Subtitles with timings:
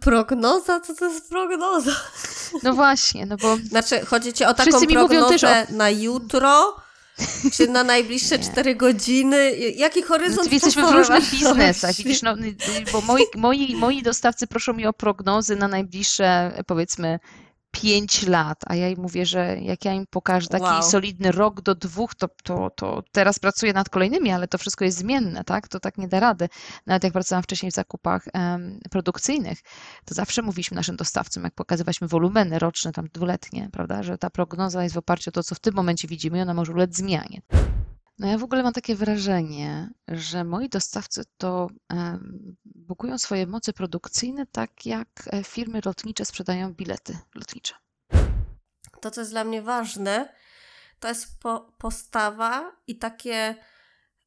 [0.00, 0.80] Prognoza?
[0.80, 1.92] Co to jest prognoza?
[2.62, 3.56] No właśnie, no bo...
[3.56, 5.72] Znaczy, chodzi ci o taką prognozę o...
[5.72, 6.76] na jutro,
[7.52, 9.56] czy na najbliższe cztery godziny?
[9.56, 12.34] Jaki horyzont no, Jesteśmy w różnych biznesach, widzisz, no,
[12.92, 17.18] bo moi, moi, moi dostawcy proszą mi o prognozy na najbliższe, powiedzmy,
[17.70, 20.82] pięć lat, a ja im mówię, że jak ja im pokażę taki wow.
[20.82, 24.98] solidny rok do dwóch, to, to, to teraz pracuję nad kolejnymi, ale to wszystko jest
[24.98, 25.68] zmienne, tak?
[25.68, 26.48] To tak nie da rady.
[26.86, 29.58] Nawet jak pracowałam wcześniej w zakupach um, produkcyjnych,
[30.04, 34.82] to zawsze mówiliśmy naszym dostawcom, jak pokazywaliśmy wolumeny roczne, tam dwuletnie, prawda, że ta prognoza
[34.82, 37.40] jest w oparciu o to, co w tym momencie widzimy i ona może ulec zmianie.
[38.20, 41.70] No ja w ogóle mam takie wrażenie, że moi dostawcy to
[42.64, 47.74] bukują swoje moce produkcyjne tak jak e, firmy lotnicze sprzedają bilety lotnicze.
[49.00, 50.34] To, co jest dla mnie ważne,
[50.98, 53.54] to jest po postawa i takie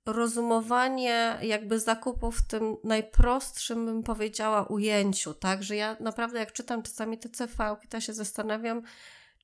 [0.06, 5.64] rozumowanie jakby zakupów w tym najprostszym, bym powiedziała, ujęciu, tak?
[5.64, 7.58] Że ja naprawdę jak czytam czasami te CV,
[7.90, 8.82] to się zastanawiam,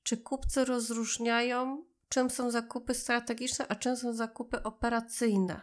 [0.02, 5.60] czy kupcy rozróżniają czym są zakupy strategiczne, a czym są zakupy operacyjne.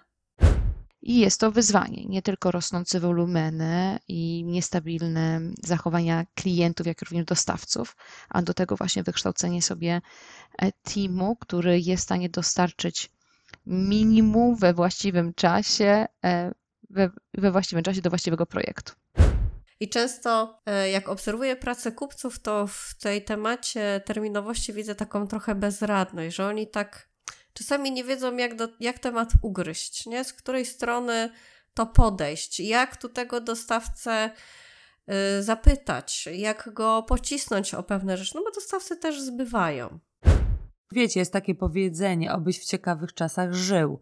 [1.01, 7.95] I jest to wyzwanie, nie tylko rosnące wolumeny i niestabilne zachowania klientów, jak również dostawców,
[8.29, 10.01] a do tego właśnie wykształcenie sobie
[10.61, 13.11] e, teamu, który jest w stanie dostarczyć
[13.65, 16.51] minimum we właściwym czasie, e,
[16.89, 18.93] we, we właściwym czasie do właściwego projektu.
[19.79, 25.55] I często, e, jak obserwuję pracę kupców, to w tej temacie terminowości widzę taką trochę
[25.55, 27.09] bezradność, że oni tak
[27.53, 30.23] czasami nie wiedzą, jak, do, jak temat ugryźć, nie?
[30.23, 31.29] z której strony
[31.73, 34.29] to podejść, jak tu tego dostawcę
[35.39, 39.99] y, zapytać, jak go pocisnąć o pewne rzeczy, no bo dostawcy też zbywają.
[40.91, 43.99] Wiecie, jest takie powiedzenie, obyś w ciekawych czasach żył.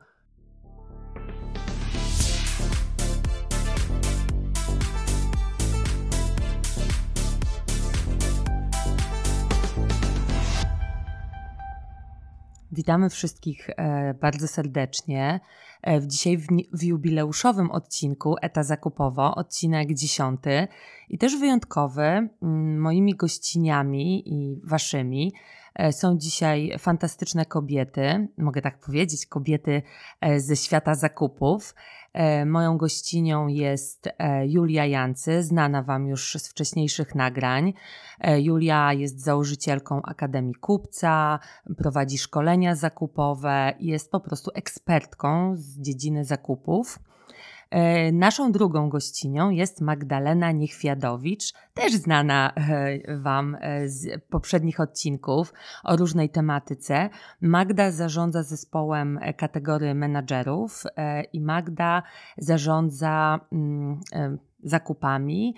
[12.75, 15.39] Witamy wszystkich e, bardzo serdecznie.
[15.81, 20.67] E, w dzisiaj w, w, jubileuszowym odcinku Eta Zakupowo, odcinek dziesiąty
[21.09, 22.29] i też wyjątkowy.
[22.77, 25.33] Moimi gościniami i waszymi
[25.91, 29.81] są dzisiaj fantastyczne kobiety, mogę tak powiedzieć, kobiety
[30.37, 31.73] ze świata zakupów.
[32.15, 37.73] E, moją gościnią jest e, Julia Jancy, znana Wam już z wcześniejszych nagrań.
[38.19, 41.39] E, Julia jest założycielką Akademii Kupca,
[41.77, 46.99] prowadzi szkolenia zakupowe jest po prostu ekspertką z dziedziny zakupów.
[47.69, 55.53] E, naszą drugą gościnią jest Magdalena Niechwiadowicz, też znana e, Wam e, z poprzednich odcinków
[55.83, 57.09] o różnej tematyce.
[57.41, 60.83] Magda zarządza zespołem kategorii menadżerów
[61.33, 62.03] i Magda
[62.37, 63.99] zarządza mm,
[64.63, 65.55] zakupami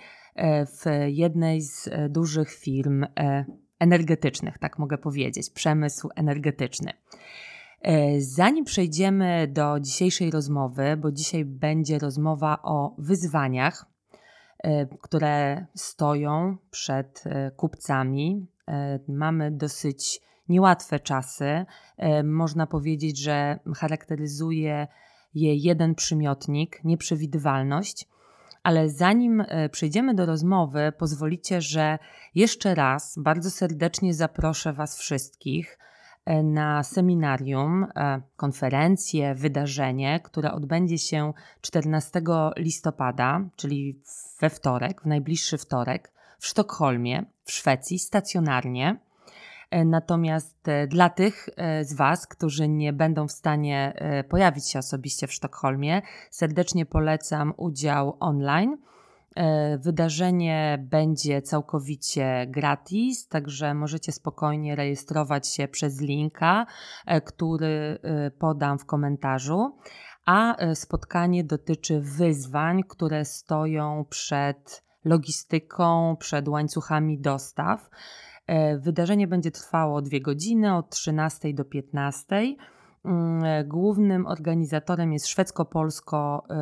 [0.66, 3.06] w jednej z dużych firm
[3.78, 6.92] energetycznych, tak mogę powiedzieć, przemysł energetyczny.
[7.82, 13.86] E, zanim przejdziemy do dzisiejszej rozmowy, bo dzisiaj będzie rozmowa o wyzwaniach,
[14.58, 18.46] e, które stoją przed e, kupcami.
[19.08, 21.66] Mamy dosyć niełatwe czasy.
[22.24, 24.86] Można powiedzieć, że charakteryzuje
[25.34, 28.08] je jeden przymiotnik nieprzewidywalność.
[28.62, 31.98] Ale zanim przejdziemy do rozmowy, pozwolicie, że
[32.34, 35.78] jeszcze raz bardzo serdecznie zaproszę Was wszystkich
[36.42, 42.22] na seminarium, e, konferencję, wydarzenie, które odbędzie się 14
[42.56, 44.02] listopada, czyli
[44.40, 48.98] we wtorek, w najbliższy wtorek, w Sztokholmie, w Szwecji, stacjonarnie.
[49.70, 50.56] E, natomiast
[50.88, 51.48] dla tych
[51.82, 53.94] z Was, którzy nie będą w stanie
[54.28, 58.76] pojawić się osobiście w Sztokholmie, serdecznie polecam udział online.
[59.38, 66.66] E, wydarzenie będzie całkowicie gratis, także możecie spokojnie rejestrować się przez linka,
[67.06, 69.78] e, który e, podam w komentarzu.
[70.26, 77.90] A spotkanie dotyczy wyzwań, które stoją przed logistyką, przed łańcuchami dostaw.
[78.78, 82.26] Wydarzenie będzie trwało dwie godziny od 13 do 15.
[83.04, 86.54] Mm, głównym organizatorem jest szwedzko-polsko y,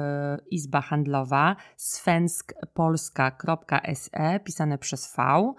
[0.50, 5.52] Izba Handlowa svenskpolska.se pisane przez V.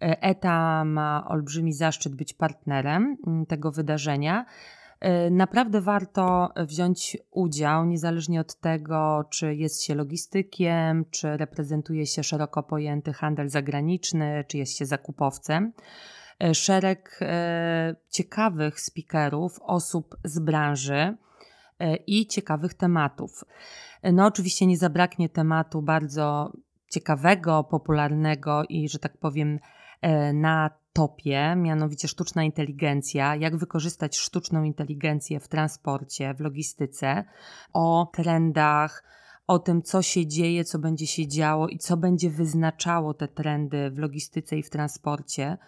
[0.00, 4.44] ETA ma olbrzymi zaszczyt być partnerem mm, tego wydarzenia.
[5.30, 12.62] Naprawdę warto wziąć udział, niezależnie od tego, czy jest się logistykiem, czy reprezentuje się szeroko
[12.62, 15.72] pojęty handel zagraniczny, czy jest się zakupowcem.
[16.40, 21.16] E, szereg e, ciekawych speakerów, osób z branży
[21.78, 23.44] e, i ciekawych tematów.
[24.12, 26.52] No, oczywiście nie zabraknie tematu bardzo
[26.90, 29.58] ciekawego, popularnego i, że tak powiem,
[30.34, 37.24] na topie, mianowicie sztuczna inteligencja, jak wykorzystać sztuczną inteligencję w transporcie, w logistyce,
[37.72, 39.04] o trendach,
[39.46, 43.90] o tym, co się dzieje, co będzie się działo i co będzie wyznaczało te trendy
[43.90, 45.58] w logistyce i w transporcie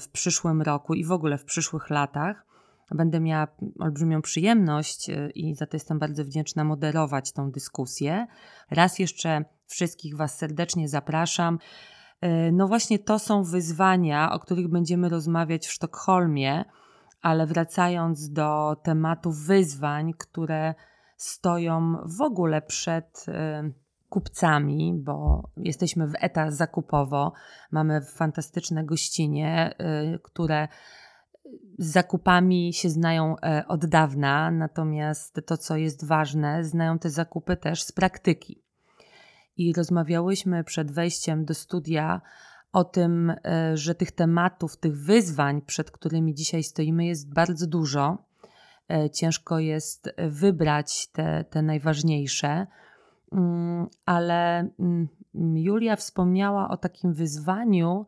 [0.00, 2.50] w przyszłym roku i w ogóle w przyszłych latach.
[2.94, 3.46] Będę miała
[3.78, 8.26] olbrzymią przyjemność e, i za to jestem bardzo wdzięczna moderować tą dyskusję.
[8.70, 11.58] Raz jeszcze wszystkich Was serdecznie zapraszam.
[12.20, 16.64] E, no właśnie to są wyzwania, o których będziemy rozmawiać w Sztokholmie,
[17.22, 20.74] ale wracając do tematu wyzwań, które
[21.16, 23.70] stoją w ogóle przed e,
[24.10, 27.32] kupcami, bo jesteśmy w etap zakupowo,
[27.70, 29.74] mamy fantastyczne gościnie,
[30.22, 30.68] które
[31.78, 37.56] z zakupami się znają e, od dawna, natomiast to, co jest ważne, znają te zakupy
[37.56, 38.62] też z praktyki.
[39.56, 42.20] I rozmawiałyśmy przed wejściem do studia
[42.72, 43.32] o tym,
[43.74, 48.18] że tych tematów, tych wyzwań, przed którymi dzisiaj stoimy, jest bardzo dużo.
[49.12, 52.66] Ciężko jest wybrać te, te najważniejsze,
[54.06, 55.08] ale mm,
[55.54, 58.06] Julia wspomniała o takim wyzwaniu,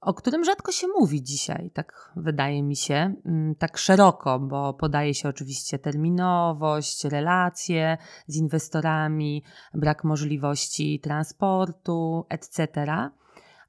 [0.00, 5.14] o którym rzadko się mówi dzisiaj, tak wydaje mi się, mm, tak szeroko, bo podaje
[5.14, 12.86] się oczywiście terminowość, relacje z inwestorami, brak możliwości transportu, etc.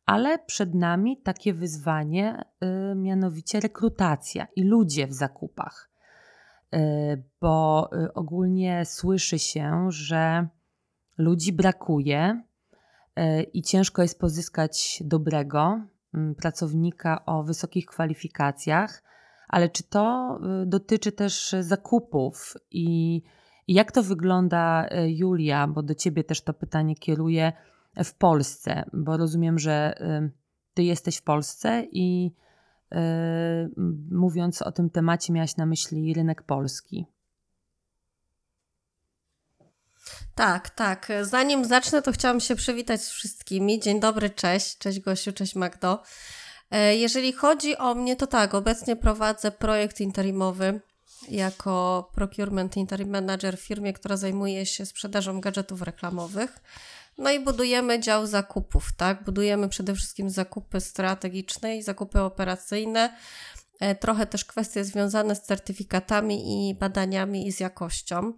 [0.05, 2.45] Ale przed nami takie wyzwanie,
[2.91, 5.89] y, mianowicie rekrutacja i ludzie w zakupach.
[6.75, 10.47] Y, bo y, ogólnie słyszy się, że
[11.21, 12.41] ludzi brakuje
[13.53, 15.81] i ciężko jest pozyskać dobrego,
[16.13, 19.03] Mm, pracownika o wysokich kwalifikacjach,
[19.47, 23.21] ale czy to y, dotyczy też zakupów i
[23.67, 27.53] jak to wygląda, y, Julia, bo do ciebie też to pytanie kieruję
[28.03, 30.31] w Polsce, bo rozumiem, że y,
[30.73, 32.35] ty jesteś w Polsce i
[34.11, 37.05] mówiąc o tym temacie, miałaś na myśli rynek polski.
[40.35, 41.07] Tak, tak.
[41.21, 43.79] Zanim zacznę, to chciałam się przywitać z wszystkimi.
[43.79, 44.77] Dzień dobry, cześć.
[44.77, 46.03] Cześć Gosiu, cześć Magdo.
[46.71, 50.81] E, jeżeli chodzi o mnie, to tak, obecnie prowadzę projekt interimowy
[51.29, 56.59] jako procurement interim manager w firmie, która zajmuje się sprzedażą gadżetów reklamowych.
[57.17, 59.23] No i budujemy dział zakupów, tak?
[59.23, 63.17] Budujemy przede wszystkim zakupy strategiczne i zakupy operacyjne.
[63.79, 68.33] E, trochę też kwestie związane z certyfikatami i badaniami i z jakością.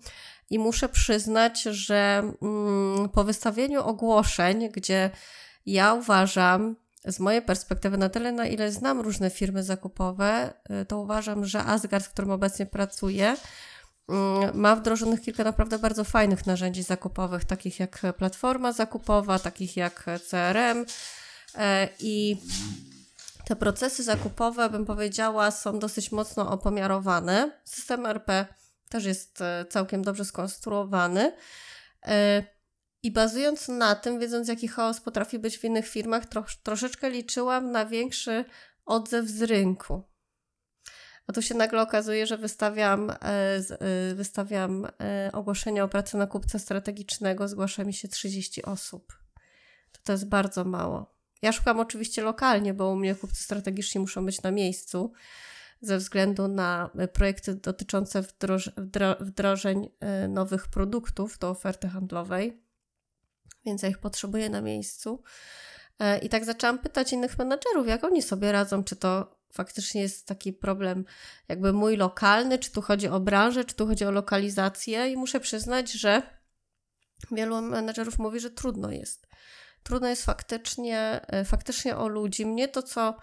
[0.54, 5.10] I muszę przyznać, że mm, po wystawieniu ogłoszeń, gdzie
[5.66, 11.00] ja uważam, z mojej perspektywy, na tyle, na ile znam różne firmy zakupowe, y, to
[11.00, 13.36] uważam, że Asgard, w którym obecnie pracuję,
[14.10, 20.06] mm, ma wdrożonych kilka naprawdę bardzo fajnych narzędzi zakupowych, takich jak platforma zakupowa, takich jak
[20.30, 20.86] CRM
[21.56, 22.38] e, i
[23.46, 27.52] te procesy zakupowe, bym powiedziała, są dosyć mocno opomiarowane.
[27.66, 28.46] System RP
[28.94, 31.36] też jest e, całkiem dobrze skonstruowany.
[32.06, 32.44] E,
[33.04, 36.24] I bazując na tym, wiedząc jaki chaos potrafi być w innych firmach,
[36.63, 38.45] troszeczkę liczyłam na większy
[38.86, 40.04] odzew z rynku.
[41.28, 44.88] A tu się nagle okazuje, że wystawiam, e, wystawiam
[45.34, 49.13] ogłoszenie o pracę na kupca strategicznego, zgłasza mi się 30 osób.
[49.92, 51.16] To, to jest bardzo mało.
[51.42, 55.14] Ja szukam oczywiście lokalnie, bo u mnie kupcy strategiczni muszą być na miejscu,
[55.83, 58.71] ze względu na e, projekty dotyczące wdroż
[59.19, 62.63] wdrożeń e, nowych produktów do oferty handlowej,
[63.66, 65.23] więc ja ich potrzebuję na miejscu.
[65.99, 70.28] E, I tak zaczęłam pytać innych menadżerów, jak oni sobie radzą, czy to faktycznie jest
[70.28, 71.06] taki problem
[71.47, 75.40] jakby mój lokalny, czy tu chodzi o branżę, czy tu chodzi o lokalizację i muszę
[75.40, 76.21] przyznać, że
[77.31, 79.28] wielu menedżerów mówi, że trudno jest.
[79.83, 82.45] Trudno jest faktycznie, faktycznie o ludzi.
[82.45, 83.18] Mnie to, co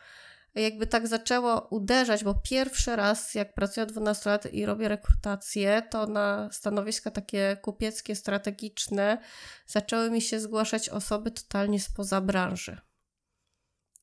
[0.54, 6.06] jakby tak zaczęło uderzać, bo pierwszy raz, jak pracuję 12 lat i robię rekrutację, to
[6.06, 9.18] na stanowiska takie kupieckie, strategiczne
[9.66, 12.80] zaczęły mi się zgłaszać osoby totalnie spoza branży.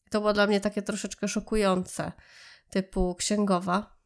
[0.09, 2.11] To było dla mnie takie troszeczkę szokujące,
[2.69, 3.97] typu księgowa,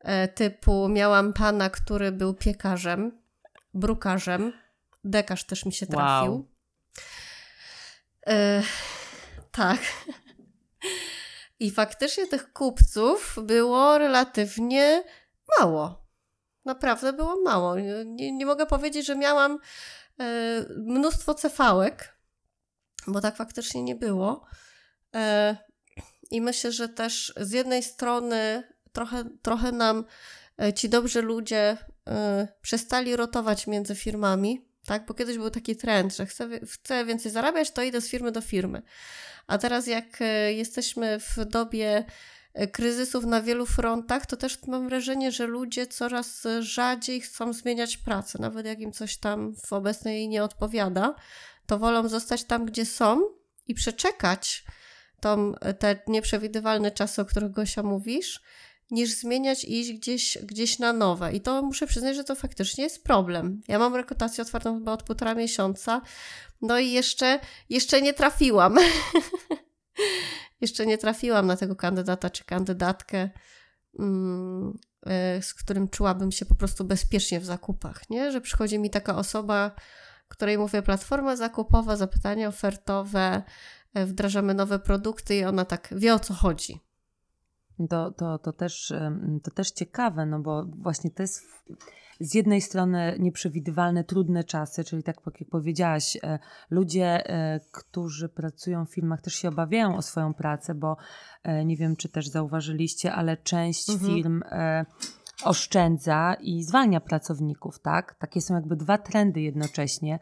[0.00, 3.22] e, typu miałam pana, który był piekarzem,
[3.74, 4.52] brukarzem,
[5.04, 6.32] dekarz też mi się trafił.
[6.32, 6.48] Wow.
[8.26, 8.62] E,
[9.52, 9.78] tak.
[11.58, 15.04] I faktycznie tych kupców było relatywnie
[15.58, 16.06] mało.
[16.64, 17.76] Naprawdę było mało.
[18.04, 19.58] Nie, nie mogę powiedzieć, że miałam
[20.20, 20.26] e,
[20.76, 22.18] mnóstwo cefałek,
[23.06, 24.46] bo tak faktycznie nie było.
[25.14, 25.56] E,
[26.30, 30.04] I myślę, że też z jednej strony trochę, trochę nam
[30.62, 31.76] e, ci dobrzy ludzie
[32.62, 35.06] przestali rotować między firmami tak?
[35.06, 38.40] Bo kiedyś był taki trend, że chcę, chcę więcej zarabiać, to idę z firmy do
[38.40, 38.82] firmy.
[39.46, 42.04] A teraz jak e, jesteśmy w dobie
[42.54, 47.96] e, kryzysów na wielu frontach, to też mam wrażenie, że ludzie coraz rzadziej chcą zmieniać
[47.96, 51.14] pracę, nawet jak im coś tam w obecnej nie odpowiada,
[51.66, 53.20] to wolą zostać tam, gdzie są
[53.66, 54.64] i przeczekać
[55.20, 58.40] tą, te nieprzewidywalne czasy, o których Gosia mówisz,
[58.90, 61.32] niż zmieniać i iść gdzieś, gdzieś na nowe.
[61.32, 63.60] I to muszę przyznać, że to faktycznie jest problem.
[63.68, 66.00] Ja mam rekrutację otwartą chyba od półtora miesiąca,
[66.62, 67.40] no i jeszcze,
[67.70, 68.76] jeszcze nie trafiłam.
[70.60, 73.30] jeszcze nie trafiłam na tego kandydata czy kandydatkę,
[73.98, 78.32] mm, e, z którym czułabym się po prostu bezpiecznie w zakupach, nie?
[78.32, 79.70] Że przychodzi mi taka osoba,
[80.28, 83.42] której mówię platforma zakupowa, zapytania ofertowe,
[83.94, 86.85] e, wdrażamy nowe produkty i ona tak wie o co chodzi.
[87.90, 88.92] To, to, to, też,
[89.42, 91.42] to też ciekawe, no bo właśnie to jest
[92.20, 96.38] z jednej strony nieprzewidywalne, trudne czasy, czyli tak jak powiedziałaś, e,
[96.70, 100.96] ludzie, e, którzy pracują w firmach też się obawiają o swoją pracę, bo
[101.64, 104.14] nie wiem, czy też zauważyliście, ale część mhm.
[104.14, 104.42] firm
[105.44, 108.14] oszczędza i zwalnia pracowników, tak?
[108.14, 110.18] Takie są jakby dwa trendy jednocześnie.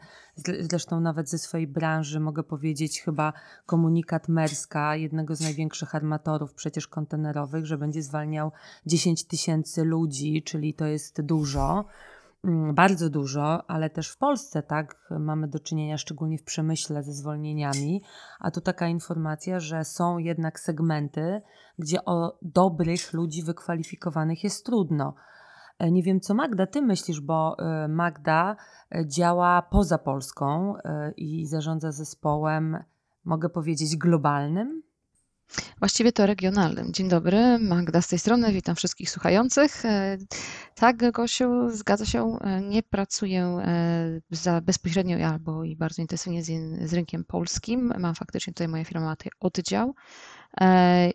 [0.59, 3.33] Zresztą nawet ze swojej branży mogę powiedzieć chyba
[3.65, 8.51] komunikat Merska, jednego z największych armatorów przecież kontenerowych, że będzie zwalniał
[8.85, 11.85] 10 tysięcy ludzi, czyli to jest dużo.
[12.45, 17.13] Mm, bardzo dużo, ale też w Polsce, tak, mamy do czynienia szczególnie w przemyśle ze
[17.13, 18.01] zwolnieniami,
[18.39, 21.41] a tu taka informacja, że są jednak segmenty,
[21.79, 25.15] gdzie o dobrych ludzi wykwalifikowanych jest trudno.
[25.79, 28.55] E, nie wiem, co Magda, ty myślisz, bo e, Magda
[28.95, 30.73] e, działa poza Polską
[31.17, 32.77] i zarządza zespołem,
[33.25, 34.83] mogę powiedzieć, globalnym.
[35.79, 36.93] Właściwie to regionalnym.
[36.93, 39.85] Dzień dobry, Magda z tej strony, witam wszystkich słuchających.
[39.85, 40.17] E,
[40.75, 46.51] tak, Gosiu, zgadza się, e, nie pracuję e, za bezpośrednio albo i bardzo intensywnie z,
[46.89, 47.93] z rynkiem polskim.
[47.99, 49.95] Mam faktycznie tutaj moja firma ma tutaj oddział.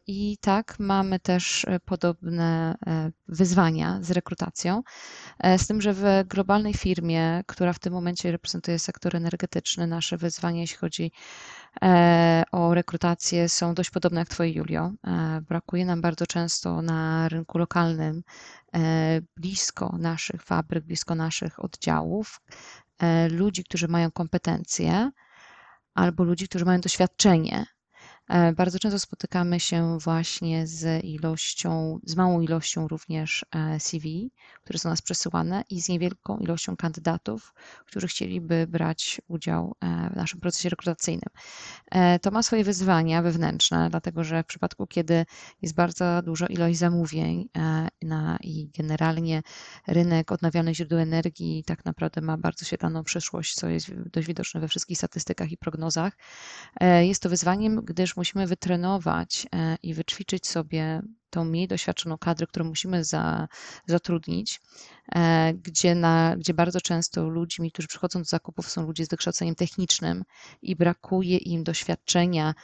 [0.07, 2.75] I tak, mamy też podobne
[3.29, 4.83] wyzwania z rekrutacją.
[5.57, 10.61] Z tym, że w globalnej firmie, która w tym momencie reprezentuje sektor energetyczny, nasze wyzwania,
[10.61, 11.13] jeśli chodzi
[11.83, 14.93] E, o rekrutację są dość podobne jak Twoje, Julio.
[15.07, 18.23] E, brakuje nam bardzo często na rynku lokalnym,
[18.75, 22.41] e, blisko naszych fabryk, blisko naszych oddziałów,
[23.31, 25.11] ludzi, którzy mają kompetencje
[25.95, 27.80] albo ludzi, którzy mają doświadczenie E,
[28.57, 34.31] bardzo często spotykamy się właśnie z ilością, z małą ilością również e, CV,
[34.65, 37.55] które są nas przesyłane i z niewielką ilością kandydatów,
[37.87, 41.31] którzy chcieliby brać udział e, w naszym procesie rekrutacyjnym.
[42.23, 45.27] To ma swoje wyzwania wewnętrzne, dlatego że w przypadku, kiedy
[45.63, 47.49] jest bardzo duża ilość zamówień
[48.03, 49.43] na, i generalnie
[49.87, 54.69] rynek odnawialnych źródeł energii tak naprawdę ma bardzo świetlaną przyszłość, co jest dość widoczne we
[54.69, 56.17] wszystkich statystykach i prognozach,
[57.01, 62.65] jest to wyzwaniem, gdyż musimy wytrenować e, i wyćwiczyć sobie tą mniej doświadczoną kadrę, którą
[62.65, 63.49] musimy za,
[63.87, 64.61] zatrudnić,
[65.15, 69.55] e, gdzie, na, gdzie bardzo często ludźmi, którzy przychodzą do zakupów, są ludzie z wykształceniem
[69.55, 70.25] technicznym
[70.63, 72.55] i brakuje im doświadczenia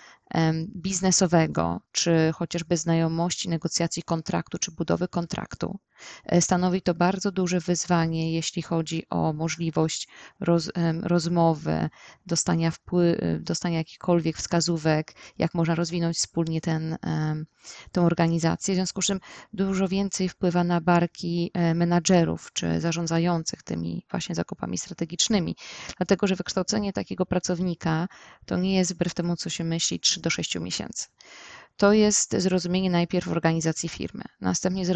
[0.77, 5.79] biznesowego, czy chociażby znajomości negocjacji kontraktu, czy budowy kontraktu.
[6.25, 10.09] E, stanowi to bardzo duże wyzwanie, jeśli chodzi o możliwość
[10.41, 10.71] roz,
[11.03, 11.89] rozmowy,
[12.27, 16.61] dostania, wpływ, dostania jakichkolwiek wskazówek, jak można rozwinąć wspólnie
[17.93, 18.75] tę organizację.
[18.75, 19.21] W związku z czym
[19.53, 25.57] dużo więcej wpływa na barki e, menadżerów czy zarządzających tymi właśnie zakupami strategicznymi.
[25.97, 28.09] Dlatego, że wykształcenie takiego pracownika
[28.47, 31.07] to nie jest wbrew temu, co się myśli, 3 do 6 miesięcy
[31.77, 34.87] to jest zrozumienie najpierw organizacji firmy, następnie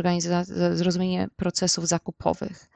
[0.74, 2.68] zrozumienie procesów zakupowych,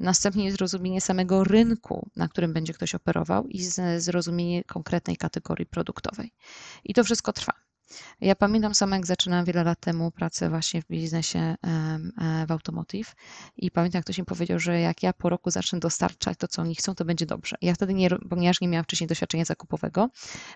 [0.00, 3.62] następnie zrozumienie samego rynku, na którym będzie ktoś operował i
[3.98, 6.32] zrozumienie konkretnej kategorii produktowej.
[6.84, 7.52] I to wszystko trwa.
[8.20, 13.14] Ja pamiętam sama, jak zaczynałam wiele lat temu pracę właśnie w biznesie e, w automotive
[13.56, 16.62] i pamiętam, jak ktoś mi powiedział, że jak ja po roku zacznę dostarczać to, co
[16.62, 17.56] oni chcą, to będzie dobrze.
[17.62, 20.08] Ja wtedy, nie, ponieważ nie miałam wcześniej doświadczenia zakupowego,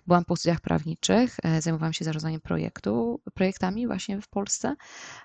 [0.07, 4.75] byłam po studiach prawniczych, e, zajmowałam się zarządzaniem projektu, projektami właśnie w Polsce,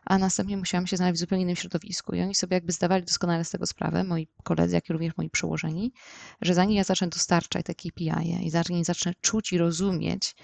[0.05, 3.45] a następnie musiałam się znaleźć w zupełnie innym środowisku i oni sobie jakby zdawali doskonale
[3.45, 5.93] z tego sprawę, moi koledzy, jak i również moi przełożeni,
[6.41, 10.35] że zanim ja zacznę dostarczać te KPI i zanim zacznę czuć i rozumieć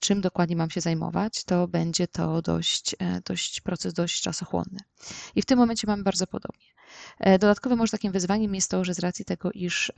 [0.00, 4.78] czym dokładnie mam się zajmować, to będzie to dość, e, dość proces dość czasochłonny.
[5.34, 6.66] I w tym momencie mamy bardzo podobnie.
[7.18, 9.92] E, dodatkowo może takim wyzwaniem jest to, że z racji tego, iż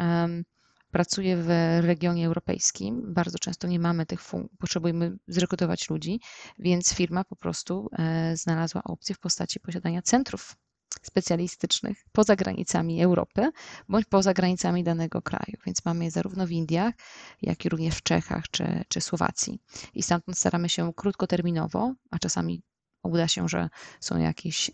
[0.91, 1.49] pracuję w
[1.81, 6.21] regionie europejskim, bardzo często nie mamy tych funkcji, potrzebujemy zrekrutować ludzi,
[6.59, 10.57] więc firma po prostu e, znalazła opcję w postaci posiadania centrów
[11.03, 13.51] specjalistycznych poza granicami Europy
[13.89, 15.59] bądź poza granicami danego kraju.
[15.67, 16.95] Więc mamy je zarówno w Indiach,
[17.43, 19.61] jak i również w Czechach czy, czy Słowacji.
[19.95, 22.63] I stamtąd staramy się krótkoterminowo, a czasami
[23.03, 23.69] uda się, że
[24.01, 24.71] są jakieś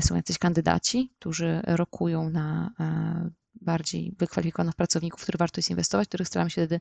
[0.00, 6.08] są jacyś kandydaci, którzy rokują na e, bardziej wykwalifikowanych pracowników, w których warto jest inwestować,
[6.08, 6.80] których staramy się wtedy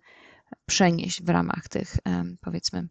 [0.66, 1.98] przenieść w ramach tych,
[2.42, 2.88] powiedzmy,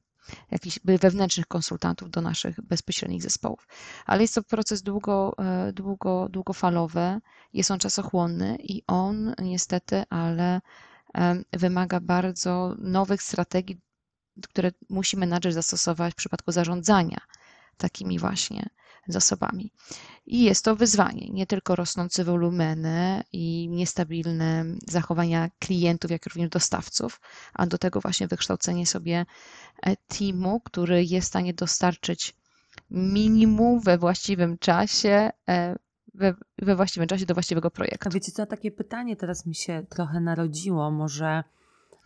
[0.51, 3.69] jakichś wewnętrznych konsultantów do naszych bezpośrednich zespołów.
[4.07, 7.21] Ale jest to proces długo, e, długo, długofalowy,
[7.53, 10.61] jest on czasochłonny i on niestety, ale
[11.53, 13.81] wymaga bardzo nowych strategii,
[14.43, 17.21] które musi menadżer zastosować w przypadku zarządzania
[17.77, 18.69] takimi właśnie
[19.09, 19.73] zasobami.
[20.27, 27.21] I jest to wyzwanie, nie tylko rosnące wolumeny i niestabilne zachowania klientów, jak również dostawców,
[27.55, 29.27] a do tego właśnie wykształcenie sobie
[29.83, 32.35] e, teamu, który jest w stanie dostarczyć
[32.91, 35.77] minimum we właściwym czasie e,
[36.15, 38.09] we, we, właściwym czasie do właściwego projektu.
[38.09, 40.91] A wiecie co, takie pytanie teraz mi się trochę narodziło.
[40.91, 41.45] Może,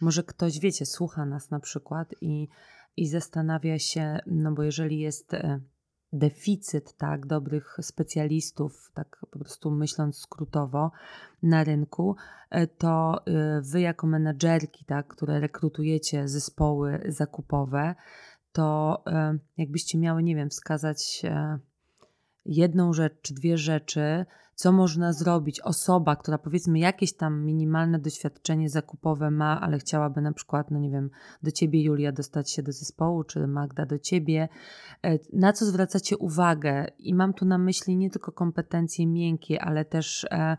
[0.00, 2.48] może ktoś, wiecie, słucha nas na przykład i,
[2.96, 5.60] i zastanawia się, no bo jeżeli jest e,
[6.16, 10.90] deficyt tak, dobrych specjalistów, tak po prostu myśląc skrótowo,
[11.42, 12.16] na rynku,
[12.50, 17.94] e, to e, wy jako menedżerki, tak, które rekrutujecie zespoły zakupowe,
[18.52, 21.22] to e, jakbyście miały, nie wiem, wskazać
[22.48, 24.26] jedną rzecz czy dwie rzeczy,
[24.56, 30.32] co można zrobić osoba, która powiedzmy jakieś tam minimalne doświadczenie zakupowe ma, ale chciałaby na
[30.32, 31.10] przykład, no nie wiem,
[31.42, 34.48] do ciebie Julia dostać się do zespołu, czy Magda do ciebie,
[35.02, 36.86] e, na co zwracacie uwagę?
[36.98, 40.56] I mam tu na myśli nie tylko kompetencje miękkie, ale też e,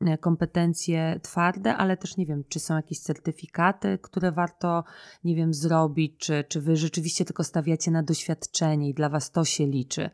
[0.00, 4.84] e, kompetencje twarde, ale też nie wiem, czy są jakieś certyfikaty, które warto,
[5.24, 9.44] nie wiem, zrobić, czy, czy wy rzeczywiście tylko stawiacie na doświadczenie i dla was to
[9.44, 10.10] się liczy.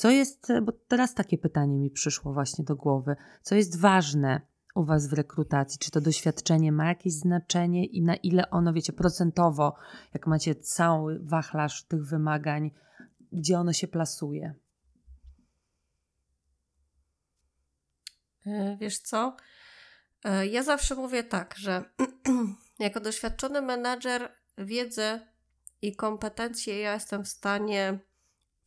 [0.00, 4.40] Co jest, bo teraz takie pytanie mi przyszło właśnie do głowy, co jest ważne
[4.74, 5.78] u Was w rekrutacji?
[5.78, 9.76] Czy to doświadczenie ma jakieś znaczenie i na ile ono, wiecie, procentowo,
[10.14, 12.70] jak macie cały wachlarz tych wymagań,
[13.32, 14.54] gdzie ono się plasuje?
[18.46, 19.36] E, wiesz co?
[20.24, 21.84] E, ja zawsze mówię tak, że
[22.78, 25.20] jako doświadczony menadżer wiedzę
[25.82, 28.09] i kompetencje ja jestem w stanie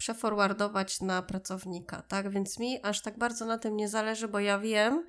[0.03, 2.29] przeforwardować na pracownika, tak?
[2.29, 5.05] Więc mi aż tak bardzo na tym nie zależy, bo ja wiem,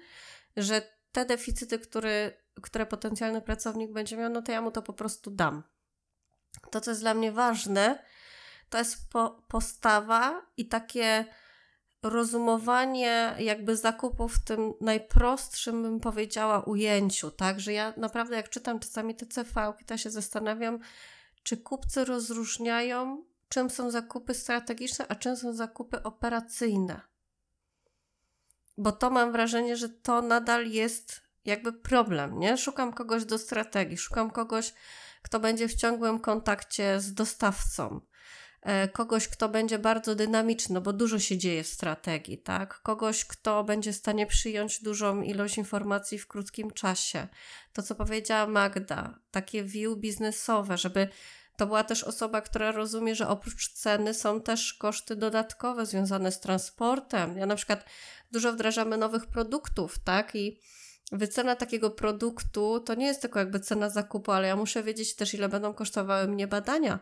[0.56, 4.92] że te deficyty, który, które potencjalny pracownik będzie miał, no to ja mu to po
[4.92, 5.62] prostu dam.
[6.70, 8.04] To, co jest dla mnie ważne,
[8.70, 11.24] to jest po, postawa i takie
[12.02, 17.60] rozumowanie jakby zakupów w tym najprostszym, bym powiedziała, ujęciu, tak?
[17.60, 19.54] Że ja naprawdę jak czytam czasami te CV,
[19.86, 20.78] to się zastanawiam,
[21.42, 27.00] czy kupcy rozróżniają czym są zakupy strategiczne, a czym są zakupy operacyjne.
[28.78, 32.56] Bo to mam wrażenie, że to nadal jest jakby problem, nie?
[32.56, 34.74] Szukam kogoś do strategii, szukam kogoś,
[35.22, 38.00] kto będzie w ciągłym kontakcie z dostawcą,
[38.62, 42.82] e, kogoś, kto będzie bardzo dynamiczny, bo dużo się dzieje w strategii, tak?
[42.82, 47.28] Kogoś, kto będzie w stanie przyjąć dużą ilość informacji w krótkim czasie.
[47.72, 51.08] To, co powiedziała Magda, takie view biznesowe, żeby
[51.56, 56.40] to była też osoba, która rozumie, że oprócz ceny są też koszty dodatkowe związane z
[56.40, 57.38] transportem.
[57.38, 57.84] Ja na przykład
[58.32, 60.34] dużo wdrażamy nowych produktów, tak?
[60.34, 60.60] I
[61.12, 65.34] wycena takiego produktu to nie jest tylko jakby cena zakupu, ale ja muszę wiedzieć też,
[65.34, 66.98] ile będą kosztowały mnie badania,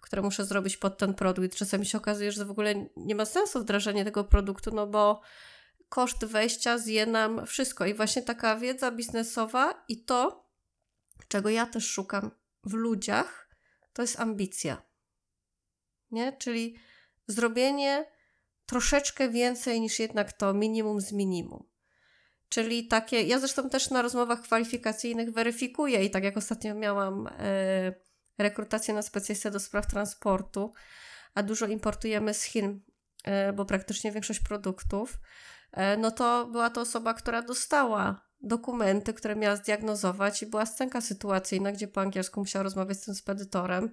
[0.00, 1.56] które muszę zrobić pod ten produkt.
[1.56, 5.20] Czasami się okazuje, że w ogóle nie ma sensu wdrażanie tego produktu, no bo
[5.88, 7.86] koszt wejścia zje nam wszystko.
[7.86, 10.46] I właśnie taka wiedza biznesowa i to,
[11.28, 12.30] czego ja też szukam
[12.64, 13.45] w ludziach,
[13.96, 14.82] to jest ambicja.
[16.10, 16.32] Nie?
[16.32, 16.76] Czyli
[17.26, 18.06] zrobienie
[18.66, 21.68] troszeczkę więcej niż jednak to minimum z minimum.
[22.48, 27.94] Czyli takie, ja zresztą też na rozmowach kwalifikacyjnych weryfikuję i tak jak ostatnio miałam e,
[28.38, 30.72] rekrutację na specjalistę do spraw transportu,
[31.34, 32.80] a dużo importujemy z Chin,
[33.24, 35.18] e, bo praktycznie większość produktów,
[35.72, 41.00] e, no to była to osoba, która dostała dokumenty, które miała zdiagnozować i była scenka
[41.00, 43.90] sytuacyjna, gdzie po angielsku musiała rozmawiać z tym spedytorem,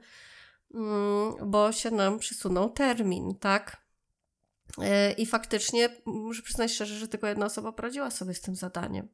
[0.74, 3.84] mm, bo się nam przysunął termin, tak?
[4.82, 9.08] E, I faktycznie muszę przyznać szczerze, że tylko jedna osoba poradziła sobie z tym zadaniem.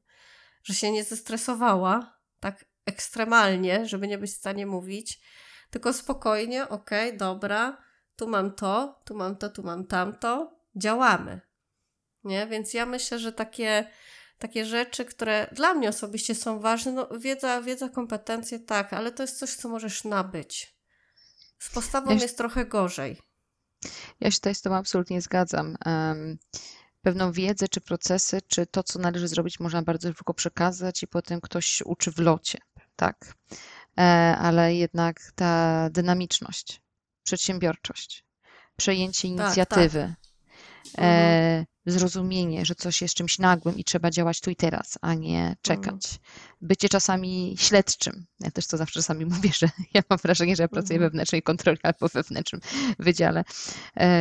[0.63, 5.21] Że się nie zestresowała tak ekstremalnie, żeby nie być w stanie mówić,
[5.69, 7.77] tylko spokojnie, okej, okay, dobra,
[8.15, 11.41] tu mam to, tu mam to, tu mam tamto, działamy.
[12.23, 12.47] Nie?
[12.47, 13.91] Więc ja myślę, że takie
[14.39, 16.91] takie rzeczy, które dla mnie osobiście są ważne.
[16.91, 20.75] No, wiedza, wiedza, kompetencje, tak, ale to jest coś, co możesz nabyć.
[21.59, 23.21] Z postawą ja jest trochę gorzej.
[24.19, 25.77] Ja się tutaj z tym absolutnie zgadzam.
[25.85, 26.37] Um,
[27.01, 31.41] pewną wiedzę, czy procesy, czy to, co należy zrobić, można bardzo szybko przekazać i potem
[31.41, 32.59] ktoś uczy w locie,
[32.95, 33.33] tak?
[33.97, 34.01] E,
[34.37, 36.81] ale jednak ta dynamiczność,
[37.23, 38.25] przedsiębiorczość,
[38.75, 40.09] przejęcie Tak, inicjatywy, tak.
[40.09, 40.28] e,
[40.97, 41.65] Mhm.
[41.85, 45.55] zrozumienie, że coś jest czymś nagłym i trzeba działać tu i teraz, a nie Mhm.
[45.61, 46.19] czekać.
[46.61, 48.25] Bycie czasami śledczym.
[48.39, 50.99] Ja też to zawsze czasami mówię, że ja mam wrażenie, że ja pracuję Mhm.
[50.99, 52.61] we wewnętrznej kontroli albo we wewnętrznym
[52.99, 53.43] wydziale,
[53.97, 54.17] e,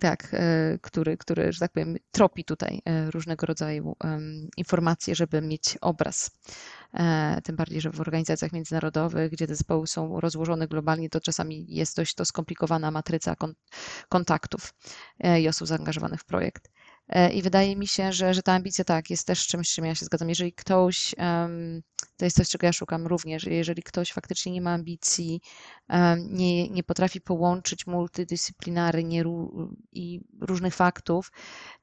[0.00, 3.96] tak, e, który, który, że tak powiem, tropi tutaj e, różnego rodzaju
[4.56, 6.30] informacje, żeby mieć obraz.
[6.94, 11.96] E, Tym bardziej, że w organizacjach międzynarodowych, gdzie zespoły są rozłożone globalnie, to czasami jest
[11.96, 13.54] dość to skomplikowana matryca kon-
[14.08, 14.74] kontaktów
[15.20, 16.70] e, i osób zaangażowanych w projekt.
[17.10, 19.94] E, I wydaje mi się, że, że ta ambicja tak, jest też czymś, czym ja
[19.94, 20.28] się zgadzam.
[20.28, 21.14] Jeżeli ktoś,
[22.16, 25.40] to jest coś, czego ja szukam również, jeżeli ktoś faktycznie nie ma ambicji,
[26.28, 31.32] nie, nie potrafi połączyć multidyscyplinary nie, ró- i różnych faktów,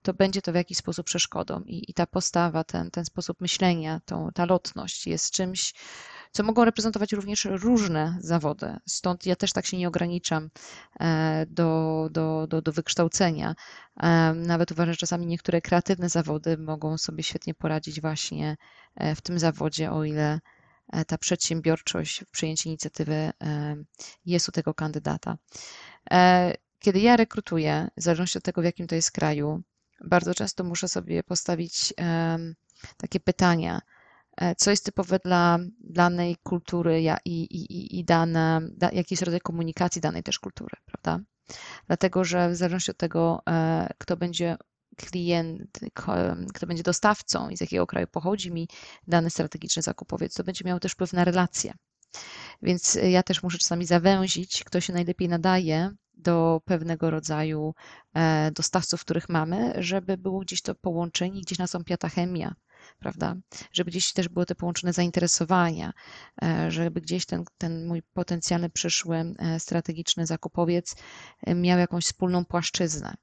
[0.02, 1.62] to będzie to w jakiś sposób przeszkodą.
[1.66, 5.74] I, i ta postawa, ten, ten sposób myślenia, tą, ta lotność jest czymś,
[6.32, 8.76] co mogą reprezentować również różne zawody.
[8.86, 10.50] Stąd ja też tak się nie ograniczam
[11.00, 13.56] e, do, do, do, do wykształcenia.
[13.98, 18.58] E, Nawet uważam, że czasami niektóre kreatywne zawody mogą sobie świetnie poradzić właśnie
[18.96, 20.40] e, w tym zawodzie, o ile
[21.08, 23.32] ta przedsiębiorczość, przyjęcie inicjatywy
[24.26, 25.38] jest u tego kandydata.
[26.80, 29.63] Kiedy ja rekrutuję, w zależności od tego, w jakim to jest kraju,
[30.06, 31.94] bardzo często muszę sobie postawić
[32.98, 33.82] takie pytania,
[34.58, 39.39] co jest typowe dla danej kultury i, i, i- i dane, da, jaki jest rodzaj
[39.41, 41.19] komunikacji danej też kultury, prawda?
[41.88, 44.58] Dlatego, że w zależności od tego, e, kto będzie
[44.97, 46.13] klient, ko-
[46.54, 48.67] kto będzie dostawcą i z jakiego kraju pochodzi mi
[49.08, 51.73] dany strategiczny zakupowiec, to będzie miało też wpływ na relacje.
[52.62, 57.73] Więc e, ja też muszę czasami zawęzić, kto się najlepiej nadaje do pewnego rodzaju
[58.13, 62.56] e, dostawców, których mamy, żeby było gdzieś to połączenie, gdzieś nastąpiła ta chemia,
[63.00, 63.36] prawda?
[63.71, 65.93] Żeby gdzieś też były te połączone zainteresowania,
[66.43, 70.95] e, żeby gdzieś ten, ten mój potencjalny przyszły e, strategiczny zakupowiec
[71.43, 73.15] e, miał jakąś wspólną płaszczyznę.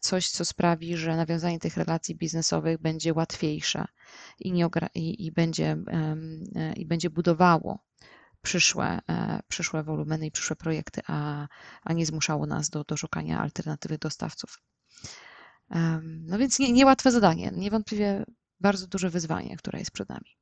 [0.00, 3.84] Coś, co sprawi, że nawiązanie tych relacji biznesowych będzie łatwiejsze
[4.38, 5.76] i, nie i, i, będzie,
[6.76, 7.84] i będzie budowało
[8.42, 8.98] przyszłe,
[9.48, 11.48] przyszłe wolumeny i przyszłe projekty, a,
[11.82, 14.58] a nie zmuszało nas do, do szukania alternatywnych dostawców.
[16.04, 18.24] No więc nie, niełatwe zadanie, niewątpliwie
[18.60, 20.36] bardzo duże wyzwanie, które jest przed nami.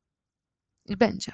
[0.85, 1.33] I będzie.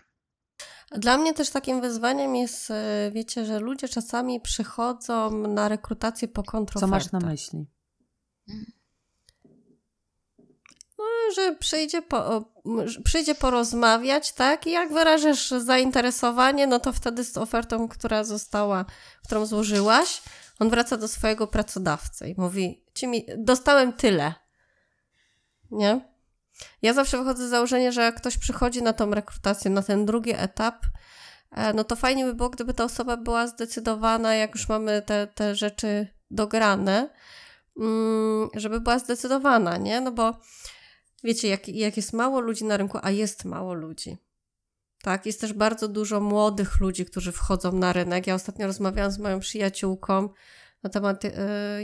[0.92, 6.42] Dla mnie też takim wyzwaniem jest, e, wiecie, że ludzie czasami przychodzą na rekrutację po
[6.42, 6.90] Co kontrofertę.
[6.90, 7.66] masz na myśli?
[10.98, 11.04] No,
[11.36, 12.44] że przyjdzie, po,
[13.04, 14.66] przyjdzie porozmawiać, tak?
[14.66, 18.84] I jak wyrażasz zainteresowanie, no to wtedy z ofertą, która została,
[19.24, 20.22] którą złożyłaś,
[20.58, 24.34] on wraca do swojego pracodawcy i mówi, ci mi, dostałem tyle.
[25.70, 26.14] Nie?
[26.82, 30.32] Ja zawsze wychodzę z założenia, że jak ktoś przychodzi na tą rekrutację, na ten drugi
[30.36, 30.86] etap,
[31.50, 35.26] e, no to fajnie by było, gdyby ta osoba była zdecydowana, jak już mamy te,
[35.26, 37.10] te rzeczy dograne,
[37.80, 40.00] mm, żeby była zdecydowana, nie?
[40.00, 40.40] No bo
[41.24, 44.18] wiecie, jak, jak jest mało ludzi na rynku, a jest mało ludzi,
[45.02, 45.26] tak?
[45.26, 48.26] Jest też bardzo dużo młodych ludzi, którzy wchodzą na rynek.
[48.26, 50.28] Ja ostatnio rozmawiałam z moją przyjaciółką
[50.84, 51.30] na temat e,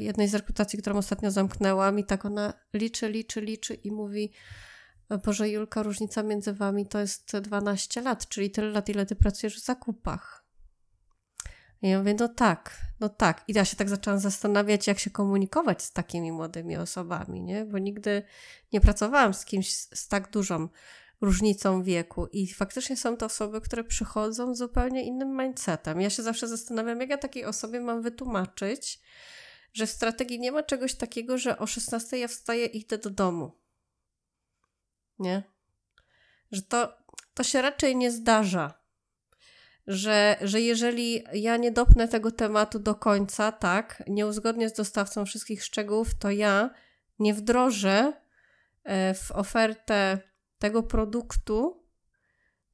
[0.01, 4.33] jednej z rekrutacji, którą ostatnio zamknęłam i tak ona liczy, liczy, liczy i mówi
[5.25, 9.57] Boże Julka, różnica między wami to jest 12 lat, czyli tyle lat, ile ty pracujesz
[9.57, 10.45] w zakupach.
[11.83, 13.45] I ja mówię, no tak, no tak.
[13.49, 17.65] I ja się tak zaczęłam zastanawiać, jak się komunikować z takimi młodymi osobami, nie?
[17.65, 18.23] Bo nigdy
[18.73, 20.69] nie pracowałam z kimś z, z tak dużą
[21.21, 26.01] różnicą wieku i faktycznie są to osoby, które przychodzą z zupełnie innym mindsetem.
[26.01, 29.01] Ja się zawsze zastanawiam, jak ja takiej osobie mam wytłumaczyć,
[29.73, 33.11] że w strategii nie ma czegoś takiego, że o 16 ja wstaję i idę do
[33.11, 33.61] domu.
[35.19, 35.43] Nie?
[36.53, 36.97] Że to,
[37.35, 38.81] to się raczej nie zdarza.
[39.87, 45.25] Że, że jeżeli ja nie dopnę tego tematu do końca, tak, nie uzgodnię z dostawcą
[45.25, 46.71] wszystkich szczegółów, to ja
[47.19, 48.13] nie wdrożę
[48.85, 50.30] e, w ofertę
[50.61, 51.85] tego produktu,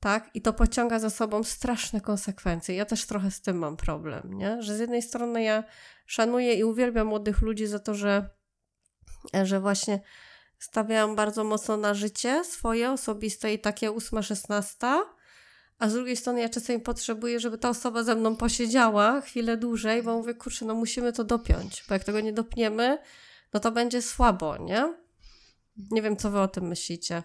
[0.00, 2.74] tak, i to pociąga za sobą straszne konsekwencje.
[2.74, 4.62] Ja też trochę z tym mam problem, nie?
[4.62, 5.64] Że z jednej strony ja
[6.06, 8.30] szanuję i uwielbiam młodych ludzi za to, że,
[9.42, 10.00] że właśnie
[10.58, 15.00] stawiają bardzo mocno na życie swoje osobiste i takie 8-16,
[15.78, 20.02] a z drugiej strony ja czasami potrzebuję, żeby ta osoba ze mną posiedziała chwilę dłużej,
[20.02, 22.98] bo mówię, kurczę, no musimy to dopiąć, bo jak tego nie dopniemy,
[23.52, 24.94] no to będzie słabo, nie?
[25.90, 27.22] Nie wiem, co wy o tym myślicie.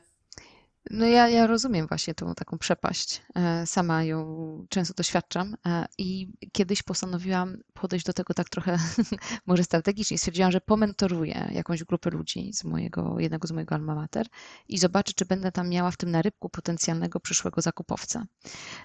[0.90, 3.22] No ja, ja rozumiem właśnie tą taką przepaść.
[3.36, 8.78] E, sama ją często doświadczam e, i kiedyś postanowiłam podejść do tego tak trochę
[9.48, 10.18] może strategicznie.
[10.18, 14.28] Stwierdziłam, że pomentoruję jakąś grupę ludzi z mojego, jednego z mojego alma mater
[14.68, 18.26] i zobaczę, czy będę tam miała w tym narybku potencjalnego przyszłego zakupowca.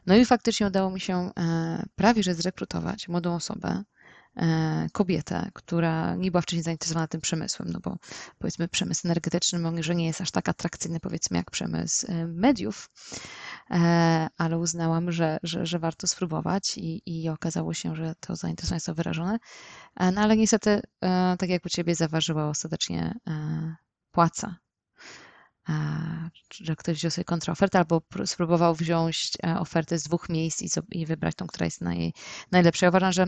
[0.07, 3.85] No i faktycznie udało mi się e, prawie że zrekrutować młodą osobę,
[4.93, 7.97] kobietę, która nie była wcześniej zainteresowana tym przemysłem, no bo
[8.39, 12.91] powiedzmy przemysł energetyczny może nie jest aż tak atrakcyjny powiedzmy jak przemysł e, mediów,
[13.71, 18.77] e, ale uznałam, że, że, że warto spróbować i, i okazało się, że to zainteresowanie
[18.77, 19.39] jest wyrażone.
[20.13, 20.81] No ale niestety,
[21.39, 23.15] tak jak u Ciebie, zaważyła ostatecznie
[24.11, 24.57] płaca
[26.51, 31.07] że ktoś wziął sobie kontraofertę albo spróbował wziąć e, ofertę z dwóch miejsc i, i
[31.07, 32.13] wybrać tą, która jest naj,
[32.53, 32.87] najlepsza.
[32.87, 33.27] Ja uważam, że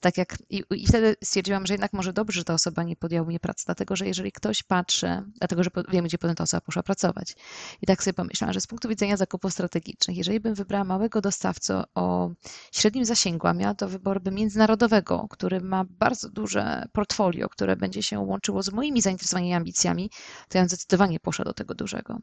[0.00, 3.26] tak jak i, i, wtedy stwierdziłam, że jednak może dobrze, że ta osoba nie podjęła
[3.26, 6.82] mnie pracy, dlatego że jeżeli ktoś patrzy, dlatego że wiemy, gdzie potem ta osoba poszła
[6.82, 7.36] pracować.
[7.82, 11.84] I tak sobie pomyślałam, że z punktu widzenia zakupów strategicznych, jeżeli bym wybrała małego dostawcę
[11.94, 12.30] o
[12.72, 18.18] średnim zasięgu, a miała to wyborby międzynarodowego, który ma bardzo duże portfolio, które będzie się
[18.18, 20.10] łączyło z moimi zainteresowaniami i ambicjami,
[20.48, 22.18] to ja zdecydowanie poszła do tego dużego.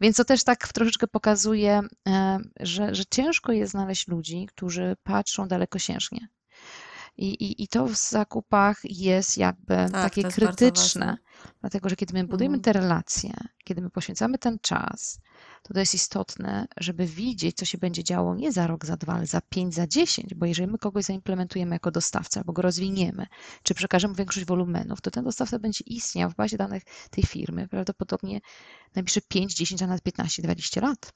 [0.00, 5.48] Więc to też tak troszeczkę pokazuje, e, że, że ciężko jest znaleźć ludzi, którzy patrzą
[5.48, 6.28] dalekosiężnie.
[7.20, 11.16] I, i, I to w zakupach jest jakby tak, takie jest krytyczne,
[11.60, 12.62] dlatego że kiedy my budujemy mhm.
[12.62, 13.32] te relacje,
[13.64, 15.20] kiedy my poświęcamy ten czas,
[15.62, 19.12] to to jest istotne, żeby widzieć, co się będzie działo nie za rok, za dwa,
[19.12, 23.26] ale za pięć, za dziesięć, bo jeżeli my kogoś zaimplementujemy jako dostawca, albo go rozwiniemy,
[23.62, 28.40] czy przekażemy większość wolumenów, to ten dostawca będzie istniał w bazie danych tej firmy prawdopodobnie
[28.94, 31.12] najbliższe 5, 10, a nawet 15, 20 lat.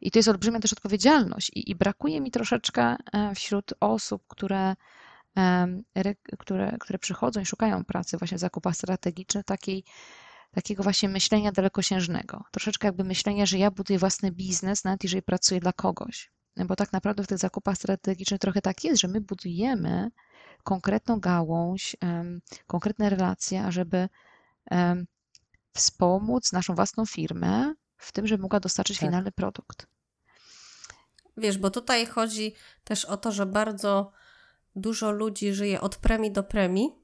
[0.00, 1.50] I to jest olbrzymia też odpowiedzialność.
[1.54, 4.74] I, i brakuje mi troszeczkę e, wśród osób, które
[6.38, 9.84] które, które przychodzą i szukają pracy właśnie w zakupach strategicznych, takiej,
[10.50, 12.44] takiego właśnie myślenia dalekosiężnego.
[12.50, 16.32] Troszeczkę jakby myślenia, że ja buduję własny biznes, nawet jeżeli pracuję dla kogoś.
[16.66, 20.10] Bo tak naprawdę w tych zakupach strategicznych trochę tak jest, że my budujemy
[20.62, 21.96] konkretną gałąź,
[22.66, 24.08] konkretne relacje, ażeby
[25.74, 29.08] wspomóc naszą własną firmę w tym, żeby mogła dostarczyć tak.
[29.08, 29.86] finalny produkt.
[31.36, 34.12] Wiesz, bo tutaj chodzi też o to, że bardzo
[34.76, 37.02] dużo ludzi żyje od premii do premii,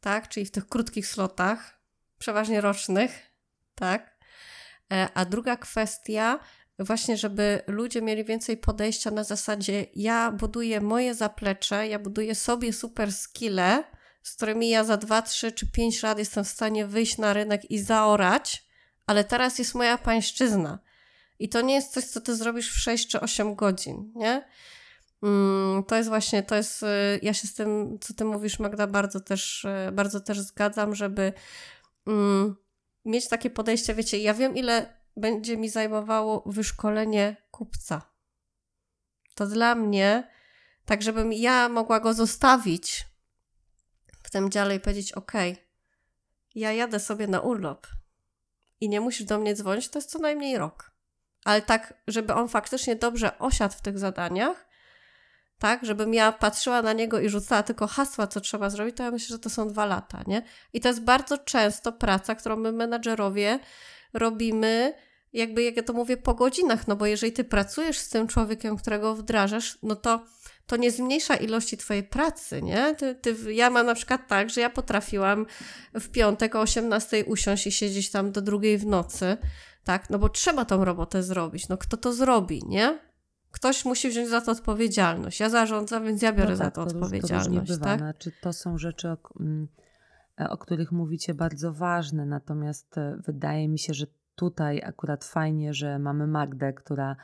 [0.00, 1.80] tak, czyli w tych krótkich slotach,
[2.18, 3.30] przeważnie rocznych,
[3.74, 4.18] tak.
[4.92, 6.38] E, a druga kwestia,
[6.78, 12.72] właśnie, żeby ludzie mieli więcej podejścia na zasadzie: ja buduję moje zaplecze, ja buduję sobie
[12.72, 13.84] super skille,
[14.22, 17.70] z którymi ja za 2, 3 czy 5 lat jestem w stanie wyjść na rynek
[17.70, 18.64] i zaorać,
[19.06, 20.78] ale teraz jest moja pańszczyzna.
[21.38, 24.44] I to nie jest coś, co ty zrobisz w 6 czy 8 godzin, nie?
[25.24, 26.86] Mm, to jest właśnie, to jest, y,
[27.22, 31.32] ja się z tym, co ty mówisz, Magda, bardzo też, y, bardzo też zgadzam, żeby
[32.06, 32.56] mm,
[33.04, 38.02] mieć takie podejście, wiecie, ja wiem, ile będzie mi zajmowało wyszkolenie kupca.
[39.34, 40.30] To dla mnie,
[40.84, 43.06] tak żebym ja mogła go zostawić
[44.22, 45.32] w tym dziale i powiedzieć, ok,
[46.54, 47.86] ja jadę sobie na urlop
[48.80, 50.90] i nie musisz do mnie dzwonić, to jest co najmniej rok.
[51.44, 54.73] Ale tak, żeby on faktycznie dobrze osiadł w tych zadaniach,
[55.64, 59.10] tak, żebym ja patrzyła na niego i rzucała tylko hasła, co trzeba zrobić, to ja
[59.10, 60.42] myślę, że to są dwa lata, nie?
[60.72, 63.58] I to jest bardzo często praca, którą my menadżerowie
[64.12, 64.94] robimy,
[65.32, 68.76] jakby jak ja to mówię, po godzinach, no bo jeżeli ty pracujesz z tym człowiekiem,
[68.76, 70.24] którego wdrażasz, no to
[70.66, 72.94] to nie zmniejsza ilości twojej pracy, nie?
[72.94, 75.46] Ty, ty, ja mam na przykład tak, że ja potrafiłam
[75.94, 79.36] w piątek o 18 usiąść i siedzieć tam do drugiej w nocy,
[79.84, 80.10] tak?
[80.10, 83.13] No bo trzeba tą robotę zrobić, no kto to zrobi, nie?
[83.54, 85.40] Ktoś musi wziąć za to odpowiedzialność.
[85.40, 87.72] Ja zarządzam, więc ja biorę no tak, za to, to odpowiedzialność.
[87.72, 87.98] To tak?
[87.98, 89.68] Znaczy, to są rzeczy, o, mm,
[90.48, 95.98] o których mówicie bardzo ważne, natomiast e, wydaje mi się, że tutaj akurat fajnie, że
[95.98, 97.16] mamy Magdę, która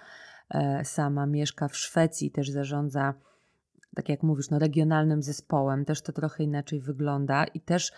[0.51, 3.15] e, sama mieszka w Szwecji i też zarządza,
[3.95, 5.85] tak jak mówisz, no, regionalnym zespołem.
[5.85, 7.93] Też to trochę inaczej wygląda i też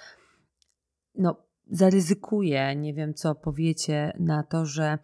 [1.15, 1.37] no,
[1.71, 4.99] zaryzykuję, nie wiem co powiecie na to, że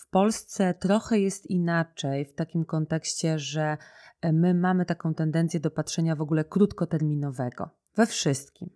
[0.00, 3.76] w Polsce trochę jest inaczej w takim kontekście, że
[4.20, 8.70] e, my mamy taką tendencję do patrzenia w ogóle krótkoterminowego we wszystkim.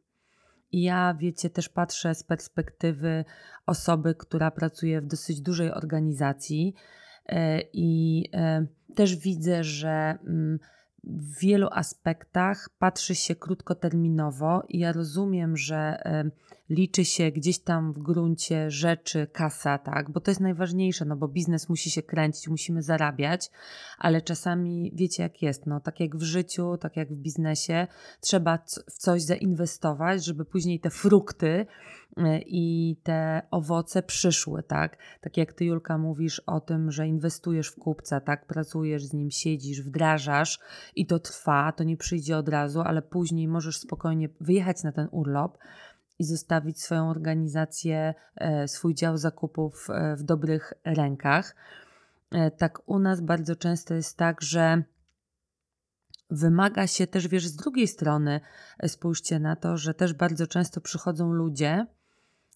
[0.72, 3.24] I ja, wiecie, też patrzę z perspektywy
[3.66, 6.74] osoby, która pracuje w dosyć dużej organizacji
[7.26, 10.58] e, i e, też widzę, że mm,
[11.06, 16.02] w wielu aspektach patrzy się krótkoterminowo i ja rozumiem, że
[16.70, 21.28] liczy się gdzieś tam w gruncie rzeczy kasa, tak, bo to jest najważniejsze, no bo
[21.28, 23.50] biznes musi się kręcić, musimy zarabiać,
[23.98, 27.86] ale czasami wiecie jak jest, no tak jak w życiu, tak jak w biznesie,
[28.20, 28.58] trzeba
[28.90, 31.66] w coś zainwestować, żeby później te frukty
[32.46, 34.96] i te owoce przyszły, tak?
[35.20, 38.46] Tak jak ty Julka mówisz o tym, że inwestujesz w kupca, tak?
[38.46, 40.60] Pracujesz z nim, siedzisz, wdrażasz
[40.96, 45.08] i to trwa, to nie przyjdzie od razu, ale później możesz spokojnie wyjechać na ten
[45.10, 45.58] urlop,
[46.18, 51.56] i zostawić swoją organizację, e, swój dział zakupów e, w dobrych rękach.
[52.30, 54.82] E, tak u nas bardzo często jest tak, że
[56.30, 58.40] wymaga się też, wiesz, z drugiej strony,
[58.86, 61.86] spójrzcie na to, że też bardzo często przychodzą ludzie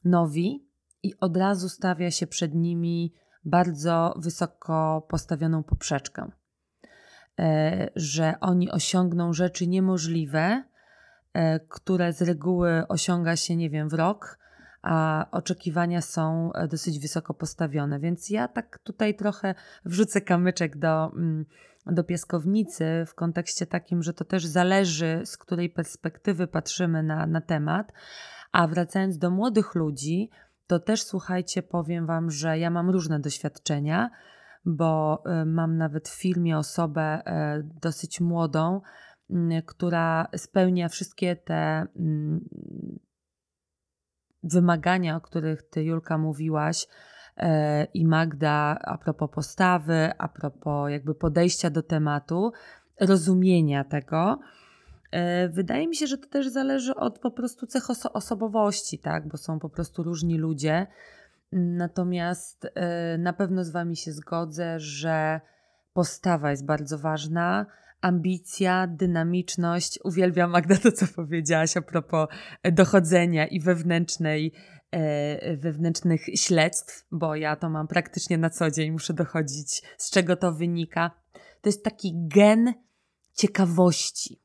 [0.05, 0.69] nowi
[1.03, 6.31] i od razu stawia się przed nimi bardzo wysoko postawioną poprzeczkę.
[7.97, 10.65] Że oni osiągną rzeczy niemożliwe,
[11.39, 14.39] E, które z reguły osiąga się, nie wiem, w rok,
[14.83, 18.01] a oczekiwania są e, dosyć wysoko postawione.
[18.01, 19.55] Więc ja tak tutaj trochę
[19.85, 21.45] wrzucę kamyczek do, mm,
[21.88, 27.40] do piaskownicy w kontekście takim, że to też zależy, z której perspektywy patrzymy na, na
[27.40, 27.92] temat.
[28.53, 30.31] A wracając do młodych ludzi,
[30.66, 34.11] to też słuchajcie, powiem Wam, że ja mam różne doświadczenia,
[34.64, 37.22] bo e, mam nawet w filmie osobę
[37.83, 38.81] dosyć młodą,
[39.31, 42.48] Mm, która spełnia wszystkie te mm,
[44.42, 46.87] wymagania, o których ty, Julka, mówiłaś,
[47.94, 52.53] i Magda a propos postawy, a propos jakby podejścia do tematu,
[53.01, 54.38] rozumienia tego.
[55.11, 59.29] E, wydaje mi się, że to też zależy od po prostu cech oso osobowości, tak?
[59.29, 60.87] bo są po prostu różni ludzie.
[61.53, 65.40] Natomiast e, na pewno z Wami się zgodzę, że
[65.92, 67.66] postawa jest bardzo ważna
[68.01, 69.98] ambicja, dynamiczność.
[70.05, 72.29] Uwielbiam Magda to, co powiedziałaś a propos
[72.72, 74.78] dochodzenia i wewnętrznej, e,
[75.57, 80.53] wewnętrznych śledztw, bo ja to mam praktycznie na co dzień, muszę dochodzić, z czego to
[80.53, 81.11] wynika.
[81.61, 82.74] To jest taki gen
[83.35, 84.40] ciekawości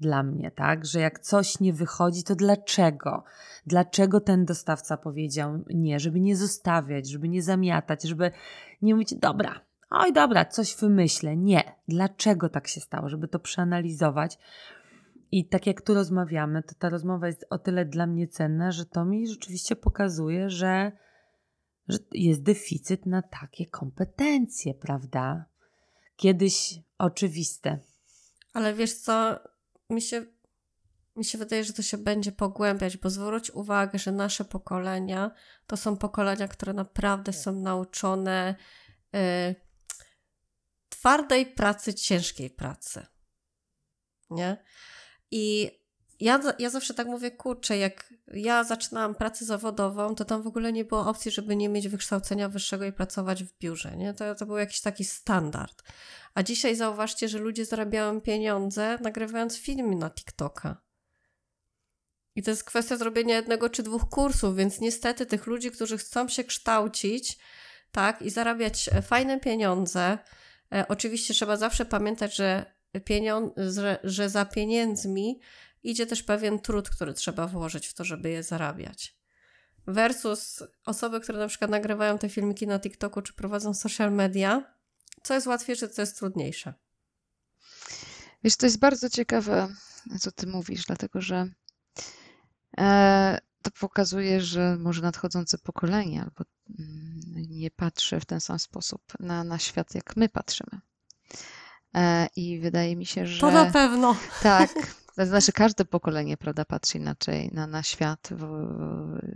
[0.00, 0.86] dla mnie, tak?
[0.86, 3.24] Że jak coś nie wychodzi, to dlaczego?
[3.66, 6.00] Dlaczego ten dostawca powiedział nie?
[6.00, 8.30] Żeby nie zostawiać, żeby nie zamiatać, żeby
[8.82, 11.36] nie mówić, dobra, oj dobra, coś wymyślę.
[11.36, 11.74] Nie.
[11.88, 13.08] Dlaczego tak się stało?
[13.08, 14.38] Żeby to przeanalizować.
[15.32, 18.86] I tak jak tu rozmawiamy, to ta rozmowa jest o tyle dla mnie cenna, że
[18.86, 20.92] to mi rzeczywiście pokazuje, że,
[21.88, 25.44] że jest deficyt na takie kompetencje, prawda?
[26.16, 27.78] Kiedyś oczywiste.
[28.52, 29.40] Ale wiesz co,
[29.90, 30.26] mi się,
[31.16, 35.30] mi się wydaje, że to się będzie pogłębiać, bo zwróć uwagę, że nasze pokolenia
[35.66, 38.54] to są pokolenia, które naprawdę są nauczone.
[39.12, 39.54] Yy,
[40.88, 43.06] twardej pracy, ciężkiej pracy.
[44.30, 44.64] Nie?
[45.32, 45.70] I
[46.20, 50.72] ja, ja zawsze tak mówię, kurczę, jak ja zaczynałam pracę zawodową, to tam w ogóle
[50.72, 53.96] nie było opcji, żeby nie mieć wykształcenia wyższego i pracować w biurze.
[53.96, 54.14] Nie?
[54.14, 55.82] To, to był jakiś taki standard.
[56.34, 60.82] A dzisiaj zauważcie, że ludzie zarabiają pieniądze nagrywając filmy na TikToka.
[62.34, 66.28] I to jest kwestia zrobienia jednego czy dwóch kursów, więc niestety tych ludzi, którzy chcą
[66.28, 67.38] się kształcić,
[67.92, 70.18] tak, i zarabiać fajne pieniądze,
[70.72, 72.64] E, oczywiście trzeba zawsze pamiętać, że,
[73.00, 75.40] pieniądz, że, że za pieniędzmi
[75.82, 79.16] idzie też pewien trud, który trzeba włożyć w to, żeby je zarabiać.
[79.86, 84.74] Versus osoby, które na przykład nagrywają te filmiki na TikToku czy prowadzą social media,
[85.22, 86.74] co jest łatwiejsze, co jest trudniejsze.
[88.44, 89.68] Wiesz, to jest bardzo ciekawe,
[90.20, 91.48] co ty mówisz, dlatego że
[92.78, 96.44] e, to pokazuje, że może nadchodzące pokolenie albo
[96.78, 100.80] mm, nie patrzy w ten sam sposób na, na świat, jak my patrzymy.
[101.94, 103.40] E, I wydaje mi się, że.
[103.40, 104.16] To na pewno.
[104.42, 104.70] Tak.
[105.16, 108.46] To znaczy, każde pokolenie, prawda, patrzy inaczej na, na świat, w,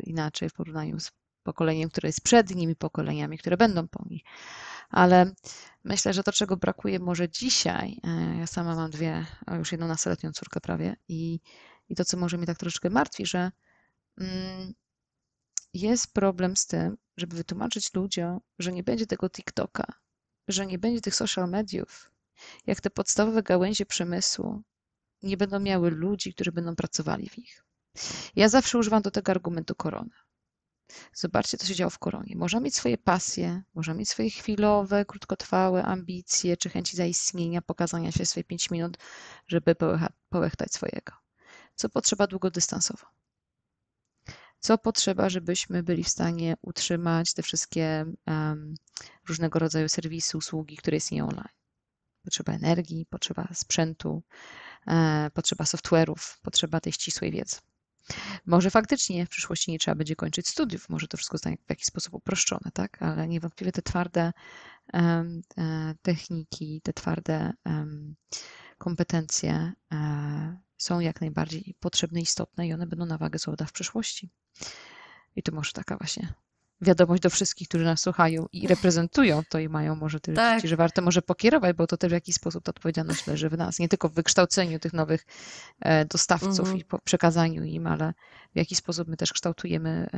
[0.02, 4.22] inaczej w porównaniu z pokoleniem, które jest przed nimi, pokoleniami, które będą po nich.
[4.90, 5.32] Ale
[5.84, 9.26] myślę, że to, czego brakuje może dzisiaj, e, ja sama mam dwie,
[9.58, 11.40] już jedną nastoletnią córkę prawie, i,
[11.88, 13.52] i to, co może mnie tak troszeczkę martwi, że
[14.18, 14.72] mm,
[15.74, 19.84] jest problem z tym, żeby wytłumaczyć ludziom, że nie będzie tego TikToka,
[20.48, 22.10] że nie będzie tych social mediów,
[22.66, 24.62] jak te podstawowe gałęzie przemysłu
[25.22, 27.64] nie będą miały ludzi, którzy będą pracowali w nich.
[28.36, 30.10] Ja zawsze używam do tego argumentu korony.
[31.14, 32.36] Zobaczcie, co się działo w koronie.
[32.36, 38.26] Można mieć swoje pasje, można mieć swoje chwilowe, krótkotrwałe ambicje czy chęci zaistnienia, pokazania się
[38.26, 38.98] swoje 5 minut,
[39.46, 39.74] żeby
[40.28, 41.12] połechtać swojego.
[41.74, 43.06] Co potrzeba długodystansowo?
[44.60, 48.74] co potrzeba, żebyśmy byli w stanie utrzymać te wszystkie um,
[49.28, 51.48] różnego rodzaju serwisy, usługi, które istnieją online.
[52.26, 54.22] Potrzeba energii, potrzeba sprzętu,
[54.86, 57.56] e, potrzeba software'ów, potrzeba tej ścisłej wiedzy.
[58.46, 61.86] Może faktycznie w przyszłości nie trzeba będzie kończyć studiów, może to wszystko zostanie w jakiś
[61.86, 63.02] sposób uproszczone, tak?
[63.02, 64.32] Ale niewątpliwie te twarde
[64.92, 65.42] um,
[66.02, 67.52] techniki, te twarde
[68.78, 74.30] kompetencje um, są jak najbardziej potrzebne, istotne i one będą na wagę złota w przyszłości.
[75.36, 76.34] I to może taka właśnie
[76.80, 80.58] wiadomość do wszystkich, którzy nas słuchają i reprezentują to i mają może tyle tak.
[80.58, 83.58] dzieci, że warto może pokierować, bo to też w jakiś sposób ta odpowiedzialność leży w
[83.58, 83.78] nas.
[83.78, 85.26] Nie tylko w wykształceniu tych nowych
[85.80, 86.78] e, dostawców mhm.
[86.78, 88.14] i przekazaniu im, ale
[88.54, 90.08] w jaki sposób my też kształtujemy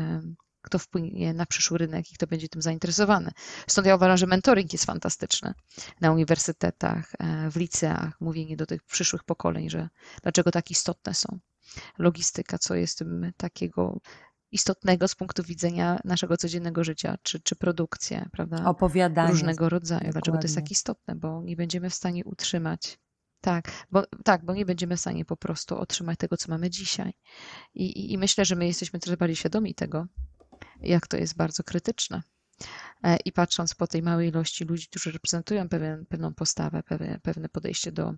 [0.63, 3.31] kto wpłynie na przyszły rynek i kto będzie tym zainteresowany.
[3.67, 5.55] Stąd ja uważam, że mentoring jest fantastyczny
[6.01, 9.89] na uniwersytetach, e, w liceach, mówienie do tych przyszłych pokoleń, że
[10.23, 11.39] dlaczego tak istotne są.
[11.99, 14.01] Logistyka, co jest tym takiego
[14.53, 18.65] istotnego z punktu widzenia naszego codziennego życia, czy, czy produkcję, prawda?
[18.65, 19.31] Opowiadanie.
[19.31, 19.99] Różnego rodzaju.
[19.99, 20.13] Dokładnie.
[20.13, 21.15] Dlaczego to jest tak istotne?
[21.15, 22.99] Bo nie będziemy w stanie utrzymać
[23.41, 27.13] tak, bo, tak, bo nie będziemy w stanie po prostu otrzymać tego, co mamy dzisiaj.
[27.75, 30.07] I, i, i myślę, że my jesteśmy też bardziej świadomi tego,
[30.81, 32.23] jak to jest bardzo krytyczne.
[33.03, 37.49] E, I patrząc po tej małej ilości ludzi, którzy reprezentują pewien, pewną postawę, pewne, pewne
[37.49, 38.15] podejście do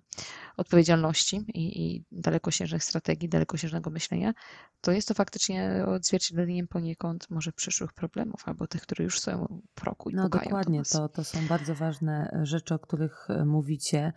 [0.57, 4.33] odpowiedzialności i, i dalekosiężnych strategii, dalekosiężnego myślenia,
[4.81, 9.83] to jest to faktycznie odzwierciedleniem poniekąd może przyszłych problemów albo tych, które już są w
[9.83, 14.13] roku i No dokładnie, to, to są bardzo ważne rzeczy, o których e, mówicie.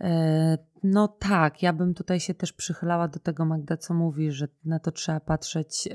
[0.00, 4.48] E, no tak, ja bym tutaj się też przychylała do tego, Magda, co mówi, że
[4.64, 5.88] na to trzeba patrzeć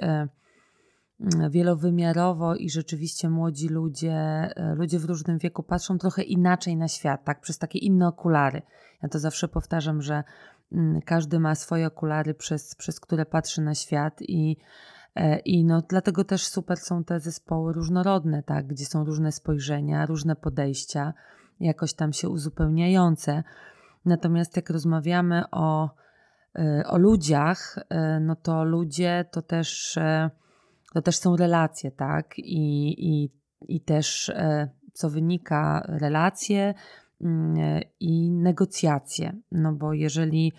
[1.49, 7.23] wielowymiarowo i rzeczywiście młodzi ludzie, e, ludzie w różnym wieku patrzą trochę inaczej na świat,
[7.23, 8.61] tak, przez takie inne okulary.
[9.03, 10.23] Ja to zawsze powtarzam, że
[10.71, 14.57] mm, każdy ma swoje okulary, przez, przez które patrzy na świat i
[15.15, 20.05] e, i no, dlatego też super są te zespoły różnorodne, tak, gdzie są różne spojrzenia,
[20.05, 21.13] różne podejścia,
[21.59, 23.43] jakoś tam się uzupełniające.
[24.05, 25.89] Natomiast jak rozmawiamy o,
[26.55, 27.79] e, o ludziach,
[28.21, 29.99] no to ludzie to też
[30.93, 32.39] to też są relacje, tak?
[32.39, 33.29] I, i,
[33.67, 36.73] i też, e, co wynika, relacje
[37.21, 39.33] mm, e, i negocjacje.
[39.51, 40.53] No bo jeżeli,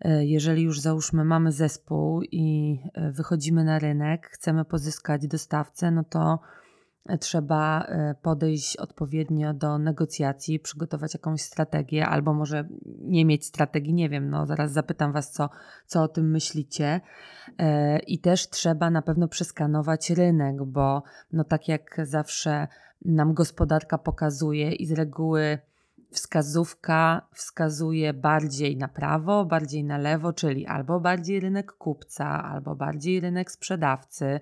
[0.00, 2.78] e, jeżeli już załóżmy, mamy zespół i
[3.12, 6.38] wychodzimy na rynek, chcemy pozyskać dostawcę, no to
[7.20, 12.68] trzeba e, podejść odpowiednio do negocjacji, przygotować jakąś strategię, albo może
[13.00, 15.50] nie mieć strategii, nie wiem, no zaraz zapytam Was, co,
[15.86, 17.00] co o tym myślicie.
[17.58, 21.02] E, I też trzeba na pewno przeskanować rynek, bo
[21.32, 22.68] no tak jak zawsze
[23.04, 25.58] nam gospodarka pokazuje i z reguły
[26.12, 33.20] wskazówka wskazuje bardziej na prawo, bardziej na lewo, czyli albo bardziej rynek kupca, albo bardziej
[33.20, 34.40] rynek sprzedawcy.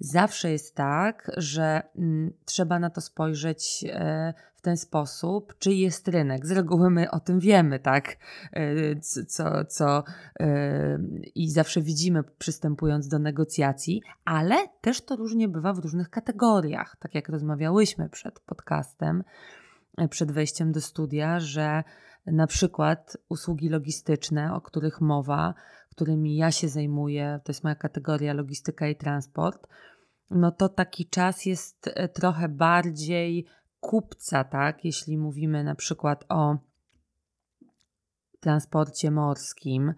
[0.00, 6.08] Zawsze jest tak, że mm, trzeba na to spojrzeć e, w ten sposób, czy jest
[6.08, 6.46] rynek.
[6.46, 8.16] Z reguły my o tym wiemy, tak?
[8.52, 10.04] E, co, co
[10.40, 10.98] e,
[11.34, 17.14] i zawsze widzimy, przystępując do negocjacji, ale też to różnie bywa w różnych kategoriach, tak
[17.14, 19.24] jak rozmawiałyśmy przed podcastem
[20.10, 21.84] przed wejściem do studia, że
[22.26, 25.54] na przykład usługi logistyczne, o których mowa,
[25.90, 29.66] którymi ja się zajmuję, to jest moja kategoria logistyka i transport,
[30.30, 33.46] no to taki czas jest e, trochę bardziej
[33.80, 34.84] kupca, tak?
[34.84, 36.56] Jeśli mówimy na przykład o
[38.40, 39.94] transporcie morskim,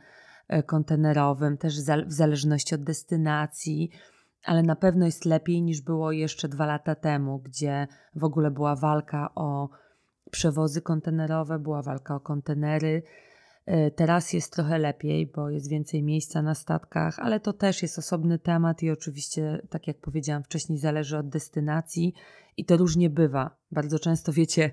[0.49, 3.91] e, kontenerowym, też w zależności od destynacji,
[4.45, 8.77] ale na pewno jest lepiej niż było jeszcze dwa lata temu, gdzie w ogóle była
[8.77, 9.69] walka o
[10.31, 13.03] przewozy kontenerowe, była walka o kontenery.
[13.67, 17.99] E, teraz jest trochę lepiej, bo jest więcej miejsca na statkach, ale to też jest
[17.99, 22.15] osobny temat i oczywiście, tak jak powiedziałam wcześniej, zależy od destynacji
[22.57, 23.57] i to różnie bywa.
[23.71, 24.73] Bardzo często wiecie,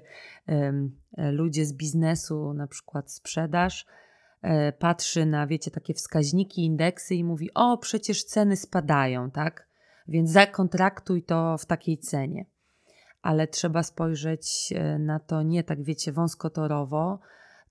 [1.18, 3.86] ludzie z biznesu, na przykład sprzedaż,
[4.41, 9.68] e, patrzy na, wiecie, takie wskaźniki, indeksy i mówi: O, przecież ceny spadają, tak?
[10.08, 12.45] Więc zakontraktuj to w takiej cenie
[13.26, 17.19] ale trzeba spojrzeć e, na to nie tak, wiecie, wąskotorowo,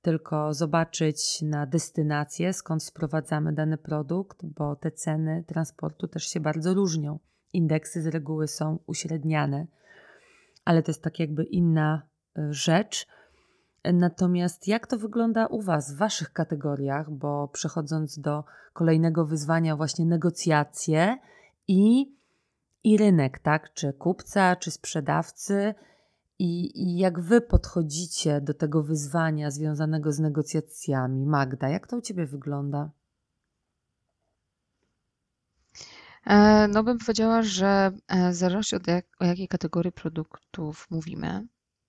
[0.03, 6.75] tylko zobaczyć na destynację, skąd sprowadzamy dany produkt, bo te ceny transportu też się bardzo
[6.75, 7.19] różnią.
[7.53, 9.67] Indeksy z reguły są uśredniane,
[10.65, 12.03] ale to jest tak jakby inna
[12.39, 13.07] e, rzecz.
[13.93, 20.07] Natomiast jak to wygląda u Was w Waszych kategoriach, bo przechodząc do kolejnego wyzwania, właśnie
[20.07, 21.19] negocjacje
[21.69, 22.15] i
[22.85, 23.75] i rynek, tak?
[23.75, 25.75] Czy kupca, czy sprzedawcy.
[26.39, 31.27] I, I, jak wy podchodzicie do tego wyzwania związanego z negocjacjami?
[31.27, 32.91] Magda, jak to u ciebie wygląda?
[36.27, 41.47] E, no bym powiedziała, że e, w zależności od jak, o jakiej kategorii produktów mówimy,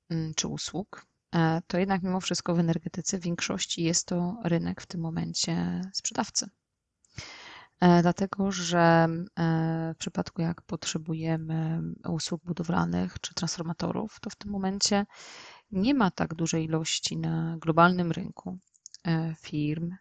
[0.09, 4.81] mm, czy usług, e, to jednak mimo wszystko w energetyce w większości jest to rynek
[4.81, 6.49] w tym momencie sprzedawcy.
[7.85, 9.07] E, dlatego że
[9.39, 15.05] e, w przypadku jak potrzebujemy usług budowlanych czy transformatorów, to w tym momencie
[15.71, 18.57] nie ma tak dużej ilości na globalnym rynku
[19.07, 19.91] e, firm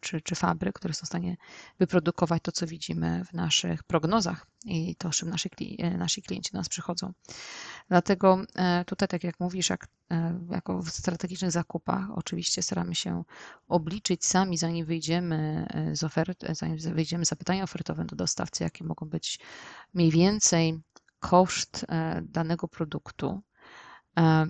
[0.00, 1.36] czy, czy fabryk, które są w stanie
[1.78, 5.50] wyprodukować to, co widzimy w naszych prognozach i to, z czym nasi,
[5.98, 7.12] nasi klienci do nas przychodzą.
[7.88, 8.42] Dlatego
[8.86, 9.86] tutaj, tak jak mówisz, jak,
[10.50, 13.24] jako w strategicznych zakupach, oczywiście staramy się
[13.68, 19.08] obliczyć sami, zanim wyjdziemy z ofert, zanim wyjdziemy z zapytania ofertowym do dostawcy, jakie mogą
[19.08, 19.40] być
[19.94, 20.80] mniej więcej
[21.20, 21.86] koszt
[22.22, 23.42] danego produktu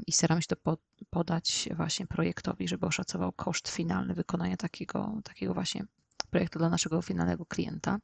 [0.06, 0.76] i staramy się to
[1.10, 5.84] podać właśnie projektowi, żeby oszacował koszt finalny wykonania takiego, takiego właśnie
[6.30, 7.98] projektu dla naszego finalnego klienta.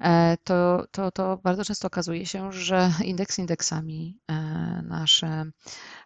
[0.00, 4.34] E, to, to, to bardzo często okazuje się, że indeks indeksami, e,
[4.82, 5.50] nasze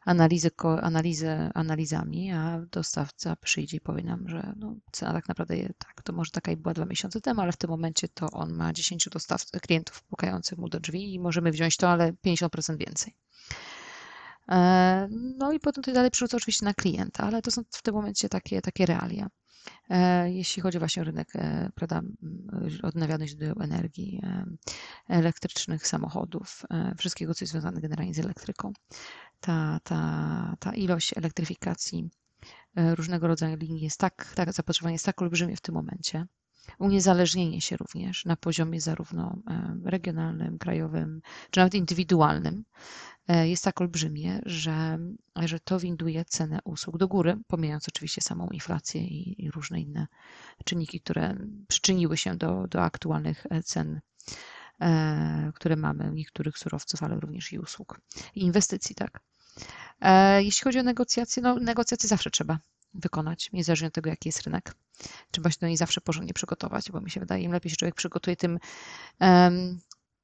[0.05, 0.51] analizy,
[0.83, 6.03] analizy analizami, a dostawca przyjdzie i powie nam, że no, cena tak naprawdę jest, tak,
[6.03, 8.73] to może taka i była dwa miesiące temu, ale w tym momencie to on ma
[8.73, 13.15] 10 dostawców, klientów pukających mu do drzwi i możemy wziąć to, ale 50% więcej.
[14.49, 17.95] E, no i potem to dalej przerzuca oczywiście na klienta, ale to są w tym
[17.95, 19.29] momencie takie, takie realia.
[19.91, 22.03] E, jeśli chodzi właśnie o rynek e, prawda,
[22.83, 24.23] odnawialnych źródeł energii,
[25.09, 26.63] elektrycznych samochodów,
[26.99, 28.73] wszystkiego, co jest związane generalnie z elektryką,
[29.41, 32.11] ta, ta, ta ilość elektryfikacji
[32.77, 36.27] różnego rodzaju linii jest tak, tak, zapotrzebowanie jest tak olbrzymie w tym momencie,
[36.79, 39.39] uniezależnienie się również na poziomie zarówno
[39.85, 42.65] regionalnym, krajowym, czy nawet indywidualnym
[43.29, 44.99] e, jest tak olbrzymie, że,
[45.37, 50.07] że to winduje cenę usług do góry, pomijając oczywiście samą inflację i, i różne inne
[50.65, 51.37] czynniki, które
[51.69, 54.01] przyczyniły się do, do aktualnych e, cen,
[54.81, 58.01] e, które mamy niektórych surowców, ale również i usług.
[58.35, 59.21] I inwestycji, tak.
[60.39, 62.59] Jeśli chodzi o negocjacje, no negocjacje zawsze trzeba
[62.95, 64.75] wykonać, niezależnie od tego, jaki jest rynek.
[65.31, 67.95] Trzeba się do niej zawsze porządnie przygotować, bo mi się wydaje, im lepiej się człowiek
[67.95, 68.59] przygotuje, tym,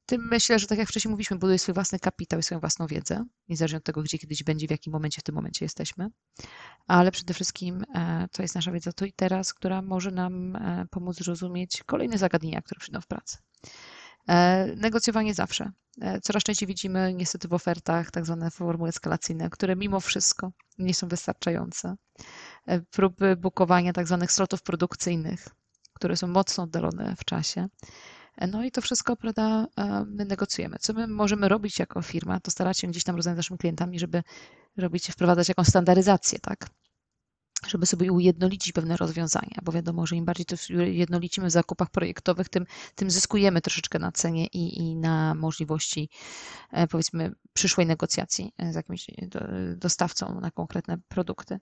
[0.07, 3.25] tym myślę, że tak jak wcześniej mówiliśmy, buduje swój własny kapitał i swoją własną wiedzę,
[3.49, 6.09] niezależnie od tego, gdzie kiedyś będzie, w jakim momencie w tym momencie jesteśmy.
[6.87, 10.87] Ale przede wszystkim e, to jest nasza wiedza tu i teraz, która może nam e,
[10.91, 13.39] pomóc zrozumieć kolejne zagadnienia, które przyjdą w pracy.
[14.29, 15.71] E, negocjowanie zawsze.
[16.23, 21.09] Coraz częściej widzimy niestety w ofertach tak zwane formuły eskalacyjne, które mimo wszystko nie są
[21.09, 21.95] wystarczające.
[22.67, 25.49] E, próby bukowania tak zwanych slotów produkcyjnych,
[25.93, 27.69] które są mocno oddalone w czasie.
[28.37, 30.77] E, no i to wszystko, prawda, e, my negocjujemy.
[30.81, 33.99] Co my możemy robić jako firma, to starać się gdzieś tam rozmawiać z naszymi klientami,
[33.99, 34.23] żeby
[34.77, 36.67] robić, wprowadzać jakąś standaryzację, tak?
[37.67, 42.49] Żeby sobie ujednolicić pewne rozwiązania, bo wiadomo, że im bardziej to ujednolicimy w zakupach projektowych,
[42.49, 46.09] tym, tym zyskujemy troszeczkę na cenie i, i na możliwości,
[46.91, 49.07] powiedzmy, przyszłej negocjacji z jakimś
[49.77, 51.61] dostawcą na konkretne produkty.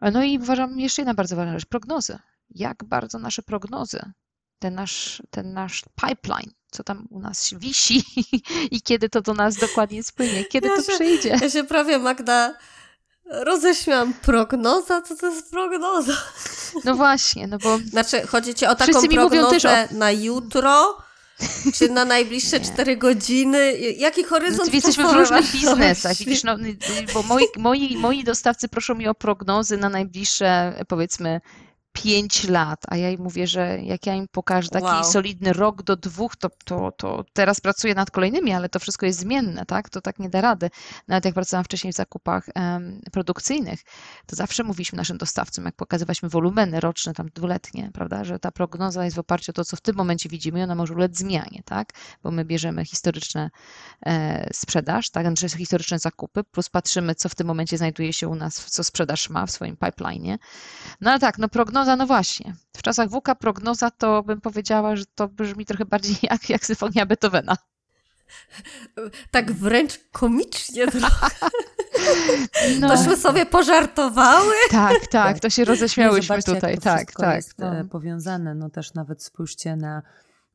[0.00, 2.18] No i uważam jeszcze jedna bardzo ważna rzecz, prognozy.
[2.50, 4.12] Jak bardzo nasze prognozy,
[4.58, 8.02] ten nasz, ten nasz pipeline, co tam u nas wisi
[8.74, 11.28] i kiedy to do nas dokładnie spłynie, kiedy ja to się, przyjdzie.
[11.28, 12.54] Ja się prawie, Magda,
[13.30, 14.14] roześmiałam.
[14.14, 15.02] Prognoza?
[15.02, 16.12] Co to jest prognoza?
[16.84, 17.78] No właśnie, no bo...
[17.78, 19.94] Znaczy, chodzi ci o taką prognozę o...
[19.94, 20.98] na jutro,
[21.74, 23.78] czy na najbliższe cztery godziny?
[23.78, 24.68] Jaki horyzont?
[24.68, 26.16] No, jesteśmy w różnych biznesach.
[26.16, 26.56] Widzisz, no,
[27.14, 31.40] bo moi, moi, moi dostawcy proszą mi o prognozy na najbliższe, powiedzmy,
[31.96, 35.04] 5 lat, a ja im mówię, że jak ja im pokażę taki wow.
[35.04, 39.18] solidny rok do dwóch, to, to, to teraz pracuję nad kolejnymi, ale to wszystko jest
[39.18, 39.90] zmienne, tak?
[39.90, 40.70] To tak nie da rady.
[41.08, 43.80] Nawet jak pracowałam wcześniej w zakupach um, produkcyjnych,
[44.26, 49.04] to zawsze mówiliśmy naszym dostawcom, jak pokazywaliśmy wolumeny roczne, tam dwuletnie, prawda, że ta prognoza
[49.04, 51.62] jest w oparciu o to, co w tym momencie widzimy i ona może ulec zmianie,
[51.64, 51.92] tak?
[52.22, 53.50] Bo my bierzemy historyczne
[54.06, 55.26] e, sprzedaż, tak?
[55.26, 59.30] Znaczy historyczne zakupy, plus patrzymy, co w tym momencie znajduje się u nas, co sprzedaż
[59.30, 60.38] ma w swoim pipeline.
[61.00, 62.54] No ale tak, no prognoza prognoza, no właśnie.
[62.76, 67.06] W czasach WUKA prognoza to bym powiedziała, że to brzmi trochę bardziej jak, jak symfonia
[67.06, 67.56] Beethovena.
[69.30, 71.48] Tak wręcz komicznie trochę.
[72.80, 72.88] No.
[72.88, 74.54] Tośmy sobie pożartowały.
[74.70, 76.78] Tak, tak, to się roześmiałyśmy tutaj.
[76.78, 77.36] tak, tak.
[77.36, 77.84] Jest no.
[77.90, 78.54] powiązane.
[78.54, 80.02] No też nawet spójrzcie na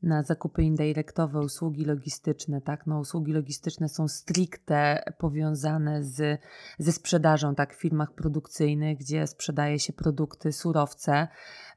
[0.02, 2.86] na zakupy indirektowe, usługi logistyczne, tak?
[2.86, 6.40] No, usługi logistyczne są stricte powiązane z,
[6.78, 7.74] ze sprzedażą, tak?
[7.74, 11.28] W firmach produkcyjnych, gdzie sprzedaje się produkty, surowce,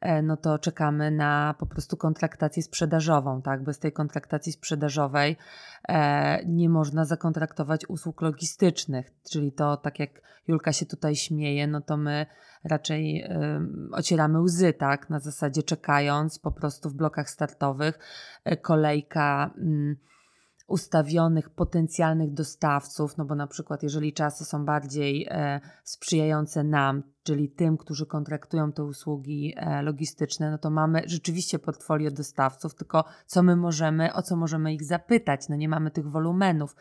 [0.02, 3.64] e, no to czekamy na po prostu kontraktację sprzedażową, tak?
[3.64, 5.38] Bez tej kontraktacji sprzedażowej
[5.90, 11.82] e, nie można zakontraktować usług logistycznych, czyli to, tak jak Julka się tutaj śmieje, no
[11.82, 12.26] to my
[12.66, 13.30] raczej
[13.91, 15.09] ocieramy łzy, tak?
[15.09, 17.99] Na zasadzie czekając po prostu w blokach startowych,
[18.51, 19.53] y, kolejka.
[19.57, 20.05] Y,
[20.68, 27.49] ustawionych potencjalnych dostawców, no bo na przykład jeżeli czasy są bardziej e, sprzyjające nam, czyli
[27.49, 33.43] tym, którzy kontraktują te usługi e, logistyczne, no to mamy rzeczywiście portfolio dostawców, tylko co
[33.43, 36.76] my możemy, o co możemy ich zapytać, no nie mamy tych wolumenów.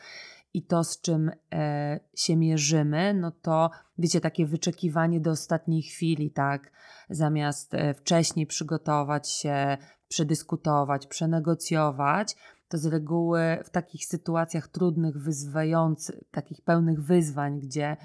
[0.54, 6.30] I to, z czym e, się mierzymy, no to wiecie, takie wyczekiwanie do ostatniej chwili,
[6.30, 6.72] tak?
[7.10, 9.76] Zamiast e, wcześniej przygotować się,
[10.08, 12.36] przedyskutować, przenegocjować,
[12.68, 17.96] to z reguły w takich sytuacjach trudnych, wyzwających, takich pełnych wyzwań, gdzie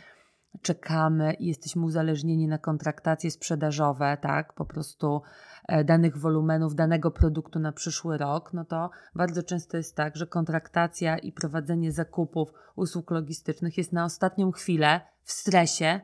[0.62, 5.22] czekamy i jesteśmy uzależnieni na kontraktacje sprzedażowe, tak, po prostu
[5.68, 10.28] e, danych wolumenów, danego produktu na przyszły rok, no to bardzo często jest tak, że
[10.28, 16.02] kontraktacja i prowadzenie zakupów usług logistycznych jest na ostatnią chwilę w stresie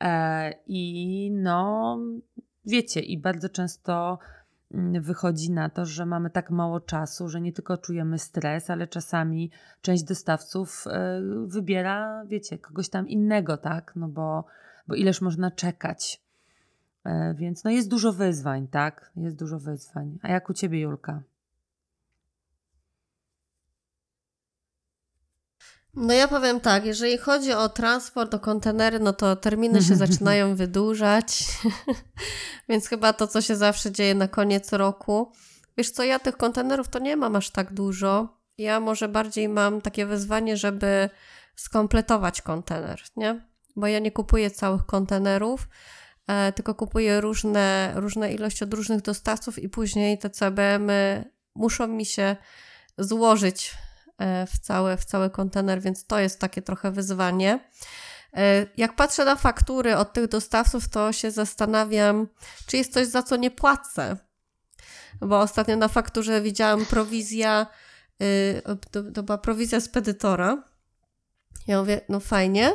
[0.00, 1.98] e, i no
[2.64, 4.18] wiecie, i bardzo często
[5.00, 9.50] wychodzi na to, że mamy tak mało czasu, że nie tylko czujemy stres, ale czasami
[9.82, 13.92] część dostawców e, wybiera, wiecie, kogoś tam innego, tak?
[13.96, 14.44] No bo,
[14.88, 16.20] bo ileż można czekać.
[17.04, 19.12] E, więc no jest dużo wyzwań, tak?
[19.16, 20.18] Jest dużo wyzwań.
[20.22, 21.22] A jak u ciebie, Julka?
[25.94, 30.56] No ja powiem tak, jeżeli chodzi o transport, o kontenery, no to terminy się zaczynają
[30.56, 31.44] wydłużać,
[32.68, 35.32] więc chyba to, co się zawsze dzieje na koniec roku.
[35.76, 38.40] Wiesz co, ja tych kontenerów to nie mam aż tak dużo.
[38.58, 41.10] Ja może bardziej mam takie wyzwanie, żeby
[41.56, 43.46] skompletować kontener, nie?
[43.76, 45.68] Bo ja nie kupuję całych kontenerów,
[46.26, 51.24] e, tylko kupuję różne, różne ilości od różnych dostawców i później te CBM-y
[51.54, 52.36] muszą mi się
[52.98, 53.74] złożyć
[54.46, 57.60] w cały, w cały kontener, więc to jest takie trochę wyzwanie.
[58.36, 62.28] E, jak patrzę na faktury od tych dostawców, to się zastanawiam,
[62.66, 64.16] czy jest coś, za co nie płacę.
[65.20, 67.66] Bo ostatnio na fakturze widziałam prowizja,
[68.22, 70.64] y, to, to była prowizja spedytora.
[71.66, 72.72] Ja mówię, no fajnie,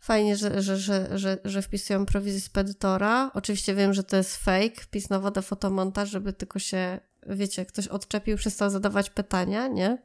[0.00, 3.30] fajnie, że, że, że, że, że wpisują prowizję spedytora.
[3.34, 7.88] Oczywiście wiem, że to jest fake, wpis na wodę, fotomontaż, żeby tylko się, wiecie, ktoś
[7.88, 9.98] odczepił, przestał zadawać pytania, nie?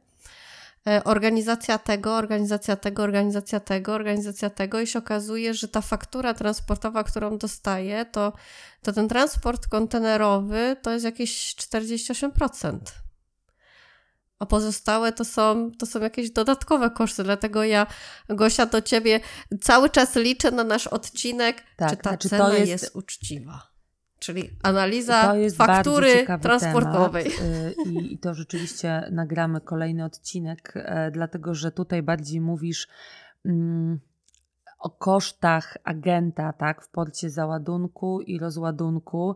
[0.88, 6.34] E, organizacja tego, organizacja tego, organizacja tego, organizacja tego i się okazuje, że ta faktura
[6.34, 8.32] transportowa, którą dostaję, to,
[8.82, 12.78] to ten transport kontenerowy to jest jakieś 48%.
[14.38, 17.86] A pozostałe to są, to są jakieś dodatkowe koszty, dlatego ja,
[18.28, 19.20] Gosia, do ciebie
[19.60, 22.70] cały czas liczę na nasz odcinek, tak, czy ta znaczy cena jest...
[22.70, 23.69] jest uczciwa.
[24.20, 27.24] Czyli analiza faktury transportowej.
[27.24, 32.88] Temat, y, i, to rzeczywiście nagramy kolejny odcinek, e, dlatego że tutaj bardziej mówisz
[33.44, 34.00] mm,
[34.78, 39.34] o kosztach agenta tak, w porcie załadunku i rozładunku.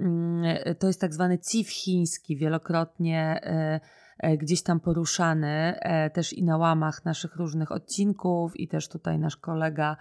[0.00, 0.44] Mm,
[0.78, 3.80] to jest tak zwany CIF chiński, wielokrotnie e,
[4.18, 5.80] e, gdzieś tam poruszany,
[6.12, 9.96] też i na łamach naszych różnych odcinków, i też tutaj nasz kolega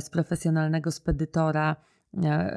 [0.00, 1.92] z profesjonalnego spedytora E,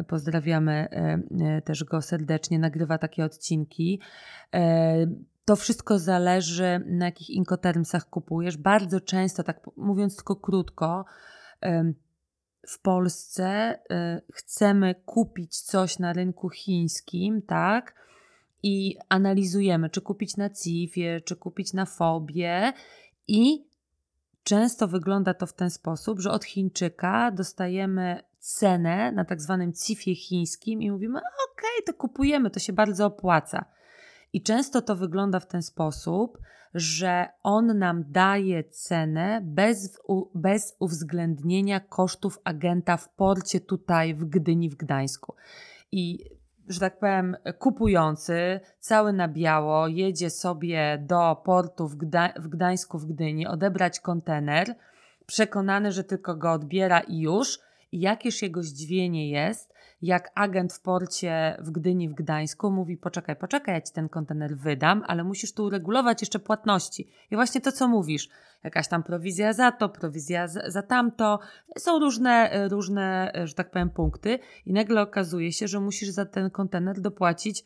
[0.08, 4.02] pozdrawiamy e, e, też go serdecznie, nagrywa takie odcinki.
[5.46, 8.58] To wszystko zależy, na jakich inkotermsach kupujesz.
[8.58, 11.06] Bardzo często, tak mówiąc tylko krótko,
[12.68, 13.80] w Polsce
[14.34, 17.96] chcemy kupić coś na rynku chińskim, tak?
[18.64, 22.74] I analizujemy, czy kupić na CIF-ie, czy kupić na Fobie.
[23.28, 23.66] I
[24.44, 30.16] często wygląda to w ten sposób, że od Chińczyka dostajemy cenę na tak zwanym CIF-ie
[30.16, 33.66] chińskim i mówimy, okej, okay, to kupujemy, to się bardzo opłaca.
[34.34, 36.38] I często to wygląda w ten sposób,
[36.74, 40.00] że on nam daje cenę bez,
[40.36, 45.36] bez uwzględnienia kosztów agenta w porcie tutaj w Gdyni, w Gdańsku.
[45.92, 46.20] I
[46.68, 53.00] że tak powiem, kupujący cały na biało jedzie sobie do portu w, Gda w Gdańsku,
[53.00, 54.76] w Gdyni, odebrać kontener,
[55.26, 57.60] przekonany, że tylko go odbiera i już,
[57.92, 63.76] jakież jego zdziwienie jest, jak agent w porcie w Gdyni, w Gdańsku mówi: Poczekaj, poczekaj,
[63.76, 67.10] ja ci ten kontener wydam, ale musisz tu uregulować jeszcze płatności.
[67.32, 68.30] I właśnie to, co mówisz,
[68.64, 71.40] jakaś tam prowizja za to, prowizja za, tamto,
[71.78, 76.50] są różne, różne, że tak powiem, punkty, i nagle okazuje się, że musisz za ten
[76.50, 77.66] kontener dopłacić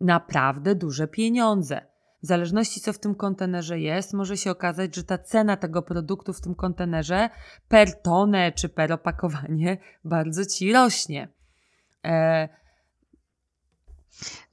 [0.00, 1.89] naprawdę duże pieniądze.
[2.22, 6.32] W zależności co w tym kontenerze jest, może się okazać, że ta cena tego produktu
[6.32, 7.30] w tym kontenerze
[7.68, 11.28] per tonę czy per opakowanie bardzo ci rośnie.
[12.04, 12.59] E...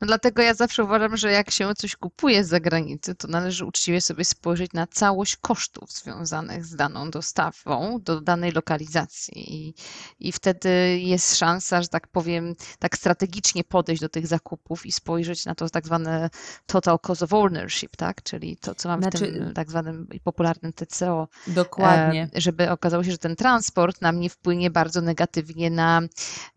[0.02, 4.02] No dlatego ja zawsze uważam, że jak się coś kupuje z zagranicy, to należy uczciwie
[4.02, 9.56] sobie spojrzeć na całość kosztów związanych z daną dostawą do danej lokalizacji.
[9.56, 9.74] I,
[10.20, 15.46] i wtedy jest szansa, że tak powiem, tak strategicznie podejść do tych zakupów i spojrzeć
[15.46, 16.30] na to tak zwane
[16.66, 18.24] total cost of ownership, tak?
[18.24, 21.28] Czyli to, co mamy znaczy, w tym tak zwanym popularnym TCO.
[21.48, 22.30] Dokładnie.
[22.36, 26.02] E, żeby okazało się, że ten transport nam nie wpłynie bardzo negatywnie na,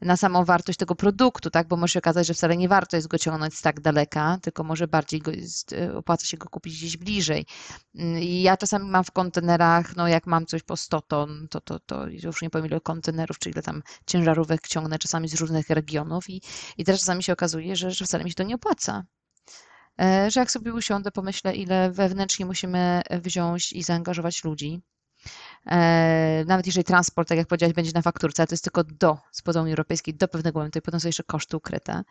[0.01, 1.69] na samą wartość tego produktu, tak?
[1.69, 4.65] Bo może się okazać, że wcale nie warto jest go ciągnąć z tak daleka, tylko
[4.65, 7.47] może bardziej go jest, e, opłaca się go kupić gdzieś bliżej.
[7.95, 11.61] Mm, I ja czasami mam w kontenerach, no jak mam coś po 100 ton, to,
[11.61, 15.71] to, to już nie powiem ile kontenerów, czy ile tam ciężarówek ciągnę czasami z różnych
[15.71, 16.43] regionów i,
[16.79, 19.05] i teraz czasami się okazuje, że, że wcale mi się to nie opłaca
[20.01, 25.00] e, że jak sobie usiądę, pomyślę, ile wewnętrznie musimy wziąć i zaangażować ludzi, E,
[26.47, 29.73] nawet jeżeli transport, tak jak powiedziałeś, będzie na fakturce, to jest tylko do spoza Unii
[29.73, 32.03] Europejskiej, do pewnego momentu i potem są jeszcze koszty ukryte,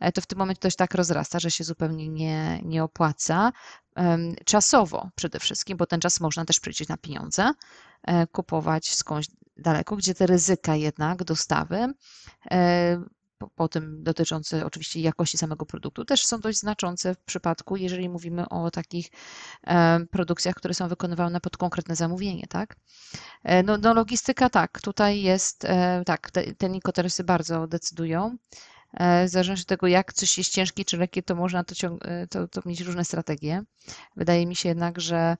[0.00, 3.52] e, to w tym momencie to się tak rozrasta, że się zupełnie nie, nie opłaca.
[4.44, 7.52] Czasowo przede wszystkim, bo ten czas można też przeliczyć na pieniądze,
[8.02, 11.92] e, kupować skądś daleko, gdzie te ryzyka jednak dostawy
[13.54, 18.48] po, tym dotyczące oczywiście jakości samego produktu, też są dość znaczące w przypadku, jeżeli mówimy
[18.48, 19.10] o takich
[19.66, 22.76] e, produkcjach, które są wykonywane pod konkretne zamówienie, tak?
[23.42, 28.36] E, no, no logistyka tak, tutaj jest, e, tak, te, te nikoteresy bardzo decydują.
[29.26, 31.74] W zależności od tego, jak coś jest ciężkie czy lekkie, to można to,
[32.30, 33.62] to, to mieć różne strategie.
[34.16, 35.36] Wydaje mi się jednak, że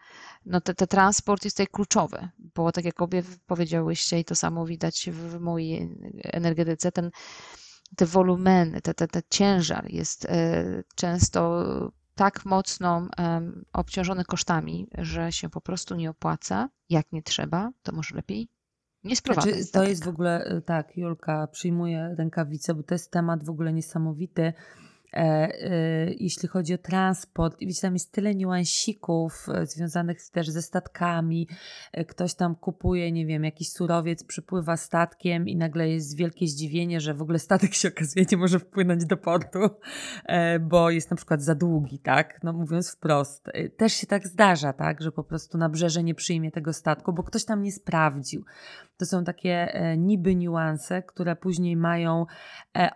[0.46, 4.66] no te, te transport jest tutaj kluczowy, bo tak jak obie powiedziałyście i to samo
[4.66, 5.88] widać w mojej
[6.24, 7.10] energetyce, ten
[7.96, 10.64] te wolumeny, te, te, te ciężar jest e,
[10.94, 13.08] często tak mocno
[13.72, 16.68] obciążony kosztami, że się po prostu nie opłaca.
[16.90, 18.48] Jak nie trzeba, to może lepiej
[19.04, 19.54] nie sprowadzać.
[19.54, 23.50] Znaczy, to jest w ogóle e, tak, Julka przyjmuje rękawice, bo to jest temat w
[23.50, 24.52] ogóle niesamowity.
[25.12, 30.62] E, e, jeśli chodzi o transport, widzicie, tam jest tyle niuansików e, związanych też ze
[30.62, 31.48] statkami.
[32.08, 37.14] Ktoś tam kupuje, nie wiem, jakiś surowiec, przypływa statkiem i nagle jest wielkie zdziwienie, że
[37.14, 39.58] w ogóle statek się okazuje nie może wpłynąć do portu,
[40.60, 42.40] bo jest na przykład za długi, tak?
[42.42, 43.50] No mówiąc wprost.
[43.76, 45.02] Też się tak zdarza, tak?
[45.02, 48.44] Że po prostu nabrzeże nie przyjmie tego statku, bo ktoś tam nie sprawdził.
[48.96, 52.26] To są takie niby niuanse, które później mają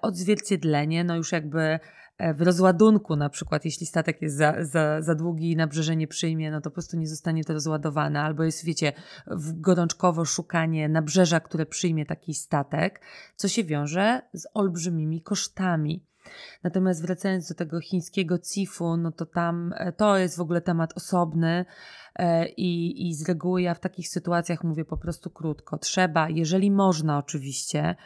[0.02, 1.78] odzwierciedlenie, no już jakby
[2.34, 6.50] w rozładunku, na przykład, jeśli statek jest za, za, za długi i nabrzeże nie przyjmie,
[6.50, 8.92] no to po prostu nie zostanie to rozładowane, albo jest, wiecie,
[9.54, 13.00] gorączkowo szukanie nabrzeża, które przyjmie taki statek,
[13.36, 16.04] co się wiąże z olbrzymimi kosztami.
[16.62, 20.92] Natomiast wracając do tego chińskiego CIF-u, no to tam e, to jest w ogóle temat
[20.96, 21.64] osobny
[22.14, 25.78] e, i, i z reguły ja w takich sytuacjach mówię po prostu krótko.
[25.78, 27.96] Trzeba, jeżeli można oczywiście,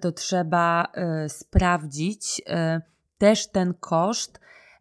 [0.00, 0.92] to trzeba
[1.28, 2.42] sprawdzić,
[3.18, 4.40] też ten koszt,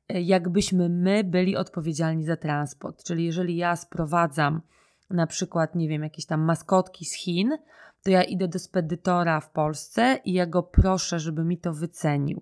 [0.09, 3.03] e, jakbyśmy my byli odpowiedzialni za transport.
[3.03, 4.61] Czyli jeżeli ja sprowadzam
[5.09, 7.57] na przykład, nie wiem, jakieś tam maskotki z Chin,
[8.03, 12.41] to ja idę do spedytora w Polsce i ja go proszę, żeby mi to wycenił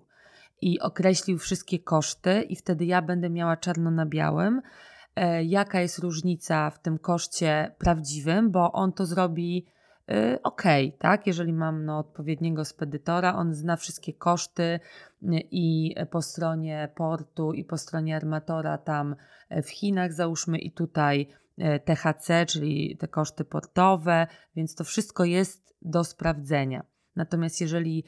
[0.62, 4.62] i określił wszystkie koszty, i wtedy ja będę miała czarno na białym,
[5.16, 9.66] e, jaka jest różnica w tym koszcie prawdziwym, bo on to zrobi
[10.42, 10.62] ok,
[10.98, 11.26] tak?
[11.26, 14.80] Jeżeli mam no, odpowiedniego spedytora, on zna wszystkie koszty y,
[15.50, 19.16] i po stronie portu, i po stronie armatora tam
[19.48, 21.28] e, w Chinach, załóżmy, i tutaj
[21.84, 24.26] THC, czyli te koszty portowe,
[24.56, 26.84] więc to wszystko jest do sprawdzenia.
[27.16, 28.04] Natomiast jeżeli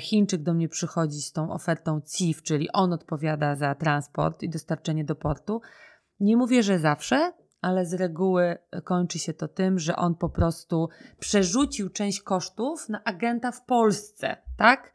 [0.00, 5.04] Chińczyk do mnie przychodzi z tą ofertą CIF, czyli on odpowiada za transport i dostarczenie
[5.04, 5.60] do portu,
[6.20, 7.32] nie mówię, że zawsze,
[7.66, 10.88] ale z reguły kończy się to tym, że on po prostu
[11.18, 14.92] przerzucił część kosztów na agenta w Polsce, tak?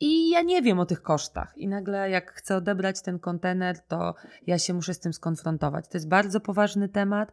[0.00, 1.52] I ja nie wiem o tych kosztach.
[1.56, 4.14] I nagle, jak chcę odebrać ten kontener, to
[4.46, 5.88] ja się muszę z tym skonfrontować.
[5.88, 7.32] To jest bardzo poważny temat.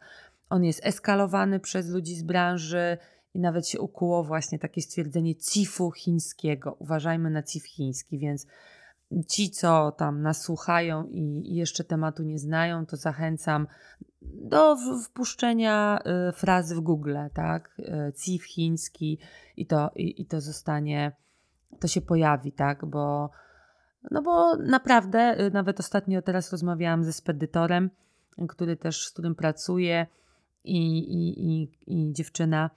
[0.49, 2.97] On jest eskalowany przez ludzi z branży
[3.33, 6.75] i nawet się ukuło właśnie takie stwierdzenie CIF-u chińskiego.
[6.79, 8.47] Uważajmy na CIF chiński, więc
[9.27, 13.67] ci, co tam nas słuchają i jeszcze tematu nie znają, to zachęcam
[14.21, 15.99] do wpuszczenia
[16.29, 17.79] y, frazy w Google, tak?
[17.79, 19.19] Y, CIF chiński
[19.57, 21.11] i to, i, i to zostanie,
[21.79, 22.85] to się pojawi, tak?
[22.85, 23.29] Bo,
[24.11, 27.89] no bo naprawdę, y, nawet ostatnio teraz rozmawiałam ze spedytorem,
[28.47, 30.07] który też, z którym pracuję
[30.63, 32.69] i, i, i, i dziewczyna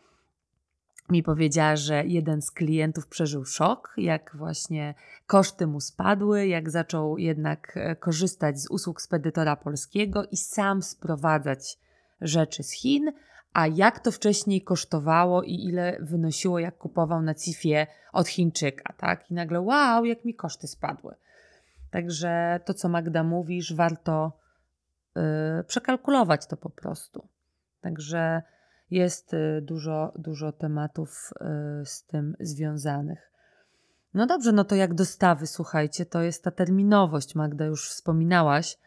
[1.11, 4.95] mi powiedziała, że jeden z klientów przeżył szok, jak właśnie
[5.27, 11.79] koszty mu spadły, jak zaczął jednak e, korzystać z usług spedytora polskiego i sam sprowadzać
[12.21, 13.13] rzeczy z Chin,
[13.53, 19.31] a jak to wcześniej kosztowało i ile wynosiło, jak kupował na Cifie od Chińczyka, tak?
[19.31, 21.15] I nagle, wow, jak mi koszty spadły.
[21.91, 24.33] Także to, co Magda mówisz, warto
[25.61, 27.29] y, przekalkulować to po prostu.
[27.81, 28.43] Także
[28.93, 31.31] jest y, dużo, dużo tematów
[31.83, 33.33] y, z tym związanych.
[34.15, 37.35] No dobrze, no to jak dostawy, słuchajcie, to jest ta terminowość.
[37.35, 38.79] Magda, już wspominałaś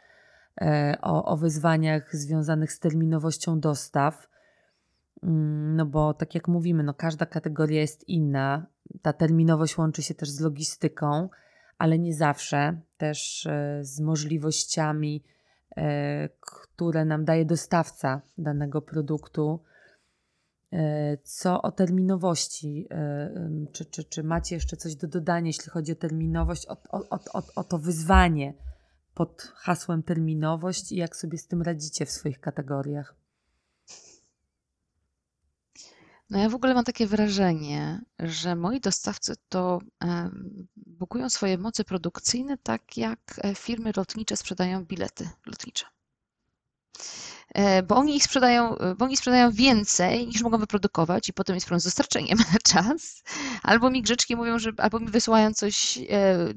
[0.62, 4.28] e, o, o wyzwaniach związanych z terminowością dostaw.
[5.24, 8.66] Mm, no bo tak jak mówimy, no każda kategoria jest inna.
[9.02, 11.30] Ta terminowość łączy się też z logistyką,
[11.78, 15.24] ale nie zawsze też e, z możliwościami,
[15.78, 19.60] e, które nam daje dostawca danego produktu.
[20.76, 22.88] E, co o terminowości?
[23.74, 27.44] Czy, czy, czy macie jeszcze coś do dodania, jeśli chodzi o terminowość, o, o, o,
[27.56, 28.54] o to wyzwanie
[29.14, 33.16] pod hasłem terminowość i jak sobie z tym radzicie w swoich kategoriach?
[36.30, 39.80] No ja w ogóle mam takie wrażenie, że moi dostawcy to
[40.76, 45.86] bukują swoje moce produkcyjne tak jak e, firmy lotnicze sprzedają bilety lotnicze.
[47.56, 51.66] E, bo oni ich sprzedają, bo oni sprzedają więcej niż mogą wyprodukować i potem jest
[51.66, 53.24] problem z dostarczeniem na czas.
[53.64, 56.54] Albo mi grzeczki mówią, że albo mi wysyłają coś, e,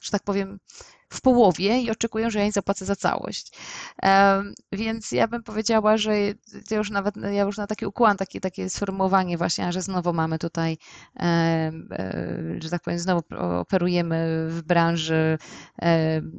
[0.00, 0.58] że tak powiem,
[1.12, 3.52] w połowie i oczekują, że ja im zapłacę za całość.
[4.72, 6.18] Więc ja bym powiedziała, że
[6.70, 10.38] ja już nawet, ja już na taki ukłon, takie, takie sformułowanie właśnie, że znowu mamy
[10.38, 10.78] tutaj,
[11.20, 11.72] e,
[12.62, 13.22] że tak powiem, znowu
[13.60, 15.38] operujemy w branży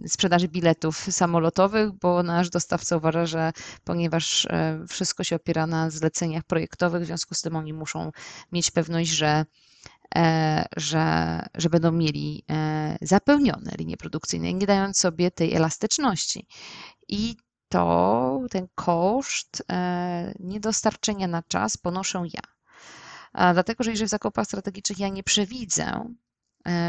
[0.07, 3.51] sprzedaży biletów samolotowych, bo nasz dostawca uważa, że
[3.83, 8.11] ponieważ e, wszystko się opiera na zleceniach projektowych, w związku z tym oni muszą
[8.51, 9.45] mieć pewność, że
[10.77, 16.47] że, że będą mieli e, zapełnione linie produkcyjne, nie dając sobie tej elastyczności.
[17.07, 17.35] I
[17.69, 22.41] to ten koszt e, niedostarczenia na czas ponoszę ja.
[23.53, 26.32] Dlatego, że jeżeli w zakupach strategicznych ja nie przewidzę E,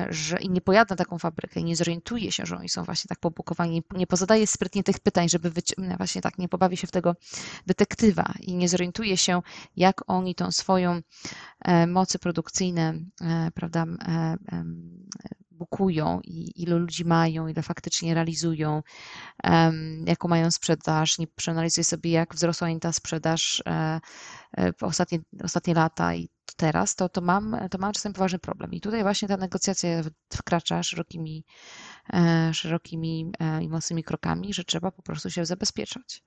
[0.09, 3.09] że i nie pojadę na taką fabrykę i nie zorientuję się, że oni są właśnie
[3.09, 5.53] tak pobukowani, nie pozadaję sprytnie tych pytań, żeby
[5.97, 7.17] właśnie tak nie pobawię się w tego
[7.67, 9.43] detektywa i nie zorientuję się,
[9.77, 11.01] jak oni tą swoją
[11.61, 13.85] e, mocy produkcyjne, e, prawda,
[15.51, 18.83] bukują i ilu ludzi mają, ile faktycznie realizują,
[20.07, 23.63] jaką mają sprzedaż, nie przeanalizuję sobie, jak wzrosła im ta sprzedaż
[24.79, 28.73] w ostatnie, ostatnie lata i teraz, to, to, mam, to mam czasem poważny problem.
[28.73, 31.45] I tutaj właśnie ta negocjacja wkracza szerokimi,
[32.13, 36.23] e, szerokimi e, i mocnymi krokami, że trzeba po prostu się zabezpieczać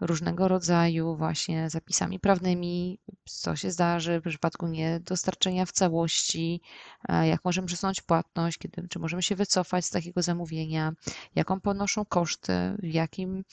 [0.00, 6.60] różnego rodzaju właśnie zapisami prawnymi, co się zdarzy w przypadku niedostarczenia w całości,
[7.08, 10.92] e, jak możemy przesunąć płatność, kiedy, czy możemy się wycofać z takiego zamówienia,
[11.34, 12.52] jaką ponoszą koszty,
[12.82, 13.44] jakim,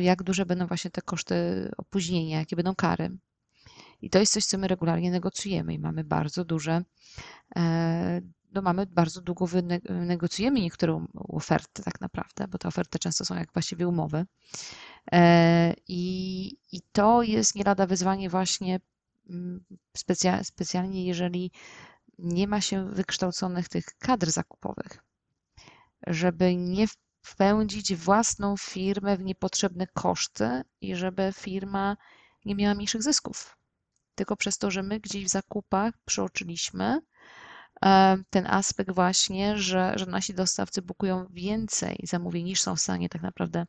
[0.00, 1.34] jak duże będą właśnie te koszty
[1.76, 3.18] opóźnienia, jakie będą kary.
[4.02, 6.82] I to jest coś, co my regularnie negocjujemy i mamy bardzo duże,
[7.56, 8.20] e,
[8.52, 13.52] no mamy bardzo długo wynegocjujemy niektóre oferty tak naprawdę, bo te oferty często są jak
[13.52, 14.26] właściwie umowy.
[15.12, 18.80] E, I, i to jest nie lada wyzwanie właśnie
[19.30, 19.64] mm,
[19.96, 21.52] specja, specjalnie, jeżeli
[22.18, 25.04] nie ma się wykształconych tych kadr zakupowych,
[26.06, 26.86] żeby nie
[27.22, 31.96] wpędzić własną firmę w niepotrzebne koszty i żeby firma
[32.44, 33.57] nie miała mniejszych zysków
[34.18, 37.00] tylko przez to, że my gdzieś w zakupach przeoczyliśmy
[37.84, 43.08] e, ten aspekt właśnie, że, że nasi dostawcy bukują więcej zamówień niż są w stanie
[43.08, 43.66] tak naprawdę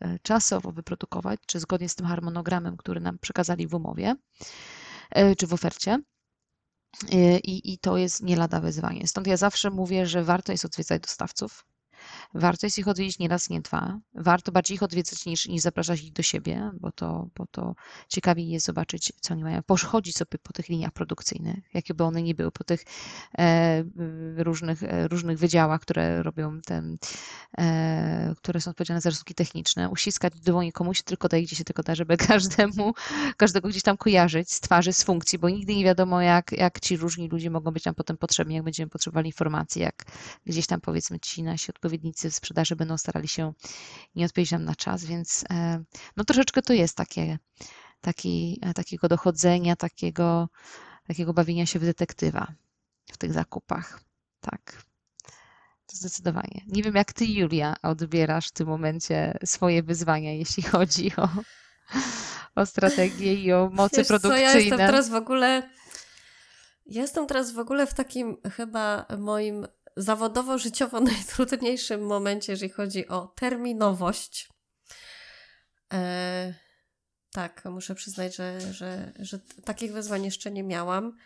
[0.00, 4.16] e, czasowo wyprodukować, czy zgodnie z tym harmonogramem, który nam przekazali w umowie,
[5.10, 5.98] e, czy w ofercie.
[7.44, 9.06] I, I to jest nie lada wyzwanie.
[9.06, 11.66] Stąd ja zawsze mówię, że warto jest odwiedzać dostawców,
[12.34, 13.98] Warto jest ich odwiedzić nie raz, nie dwa.
[14.14, 17.74] Warto bardziej ich odwiedzać niż, niż zapraszać ich do siebie, bo to, bo to
[18.08, 19.62] ciekawiej jest zobaczyć, co oni mają.
[19.62, 22.84] Pochodzić sobie po tych liniach produkcyjnych, jakie by one nie były, po tych
[23.38, 23.84] e,
[24.36, 26.96] różnych, e, różnych wydziałach, które robią ten,
[27.58, 29.88] e, które są odpowiedzialne za rysunki techniczne.
[29.88, 32.94] Uściskać w dłoni komuś tylko daje, gdzie się tylko da, żeby każdemu,
[33.36, 36.96] każdego gdzieś tam kojarzyć z twarzy, z funkcji, bo nigdy nie wiadomo, jak, jak ci
[36.96, 40.04] różni ludzie mogą być nam potem potrzebni, jak będziemy potrzebowali informacji, jak
[40.46, 43.52] gdzieś tam powiedzmy ci nasi odpowiednicy w sprzedaży będą starali się
[44.14, 45.84] nie odpowiedzieć nam na czas, więc e,
[46.16, 47.38] no troszeczkę to jest takie,
[48.00, 50.48] taki, e, takiego dochodzenia, takiego,
[51.06, 52.52] takiego bawienia się w detektywa
[53.12, 54.00] w tych zakupach.
[54.40, 54.82] Tak.
[55.86, 56.60] To zdecydowanie.
[56.66, 61.28] Nie wiem, jak ty, Julia, odbierasz w tym momencie swoje wyzwania, jeśli chodzi o,
[62.54, 64.52] o strategię i o moce Wiesz produkcyjne.
[64.52, 65.70] Co, ja jestem teraz w ogóle.
[66.86, 69.66] Ja jestem teraz w ogóle w takim chyba moim
[69.96, 74.48] zawodowo-życiowo najtrudniejszym momencie, jeżeli chodzi o terminowość.
[75.92, 76.54] E,
[77.32, 81.16] tak, muszę przyznać, że, że, że takich wyzwań jeszcze nie miałam.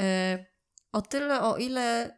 [0.00, 0.46] E,
[0.92, 2.16] o tyle, o ile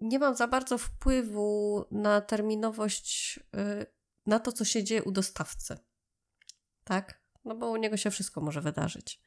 [0.00, 3.86] nie mam za bardzo wpływu na terminowość, y,
[4.26, 5.78] na to, co się dzieje u dostawcy.
[6.84, 7.20] Tak?
[7.44, 9.20] No bo u niego się wszystko może wydarzyć.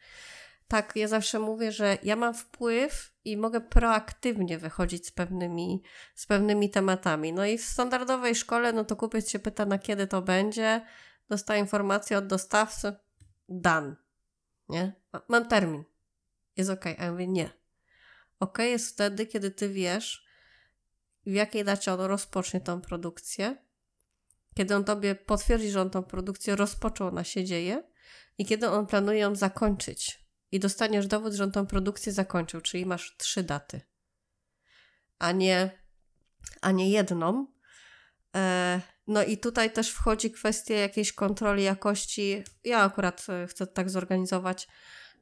[0.67, 5.83] Tak, ja zawsze mówię, że ja mam wpływ i mogę proaktywnie wychodzić z pewnymi,
[6.15, 7.33] z pewnymi tematami.
[7.33, 10.85] No i w standardowej szkole, no to kupiec się pyta, na kiedy to będzie,
[11.29, 12.95] dostaje informację od dostawcy,
[13.49, 13.95] dan.
[14.69, 14.93] Nie?
[15.27, 15.83] Mam termin.
[16.57, 16.85] Jest ok.
[16.85, 17.49] A ja mówię, nie.
[18.39, 20.27] Ok jest wtedy, kiedy ty wiesz,
[21.25, 23.57] w jakiej dacie on rozpocznie tą produkcję,
[24.55, 27.83] kiedy on tobie potwierdzi, że on tą produkcję rozpoczął, ona się dzieje
[28.37, 30.22] i kiedy on planuje ją zakończyć
[30.53, 33.81] i dostaniesz dowód, że on tą produkcję zakończył, czyli masz trzy daty,
[35.19, 35.79] a nie,
[36.61, 37.47] a nie jedną.
[38.35, 42.43] E, no i tutaj też wchodzi kwestia jakiejś kontroli jakości.
[42.63, 44.67] Ja akurat e, chcę tak zorganizować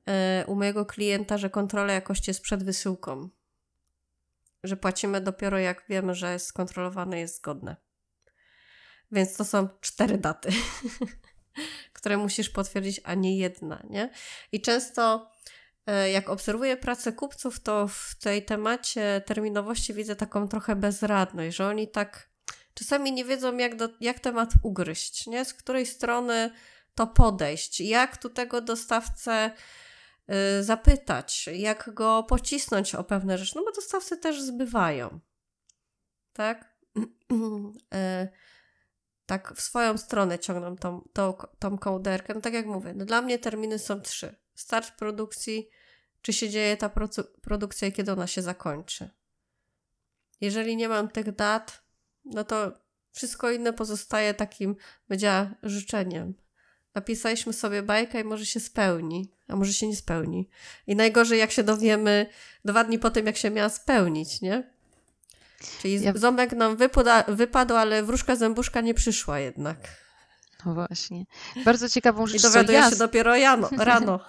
[0.07, 3.29] e, u mojego klienta, że kontrola jakości jest przed wysyłką.
[4.63, 7.75] Że płacimy dopiero jak wiemy, że jest skontrolowane, jest zgodne.
[9.11, 10.49] Więc to są cztery daty,
[11.93, 14.09] które musisz potwierdzić, a nie jedna, nie?
[14.51, 15.31] I często
[16.13, 21.87] jak obserwuję pracę kupców, to w tej temacie terminowości widzę taką trochę bezradność, że oni
[21.87, 22.29] tak
[22.73, 25.45] czasami nie wiedzą, jak, do, jak temat ugryźć, nie?
[25.45, 26.51] z której strony
[26.95, 29.51] to podejść, jak tu tego dostawcę
[30.59, 35.19] y, zapytać, jak go pocisnąć o pewne rzeczy, no bo dostawcy też zbywają,
[36.33, 36.75] tak?
[39.31, 42.33] tak w swoją stronę ciągną tą, tą, tą kołderkę.
[42.33, 44.35] No tak jak mówię, no dla mnie terminy są trzy.
[44.55, 45.69] Start produkcji,
[46.21, 46.91] czy się dzieje ta
[47.41, 49.09] produkcja i kiedy ona się zakończy.
[50.41, 51.83] Jeżeli nie mam tych dat,
[52.25, 52.71] no to
[53.11, 54.75] wszystko inne pozostaje takim,
[55.09, 56.33] będzie życzeniem.
[56.95, 60.49] Napisaliśmy sobie bajkę i może się spełni, a może się nie spełni.
[60.87, 62.25] I najgorzej, jak się dowiemy
[62.65, 64.73] dwa dni po tym, jak się miała spełnić, nie?
[65.81, 66.13] Czyli ja...
[66.15, 69.77] ząbek nam wypada, wypadł, ale wróżka zębuszka nie przyszła jednak.
[70.65, 71.25] No właśnie.
[71.65, 72.39] Bardzo ciekawą rzecz.
[72.39, 72.89] I dowiaduje ja...
[72.89, 73.69] się dopiero rano.
[73.77, 74.19] rano.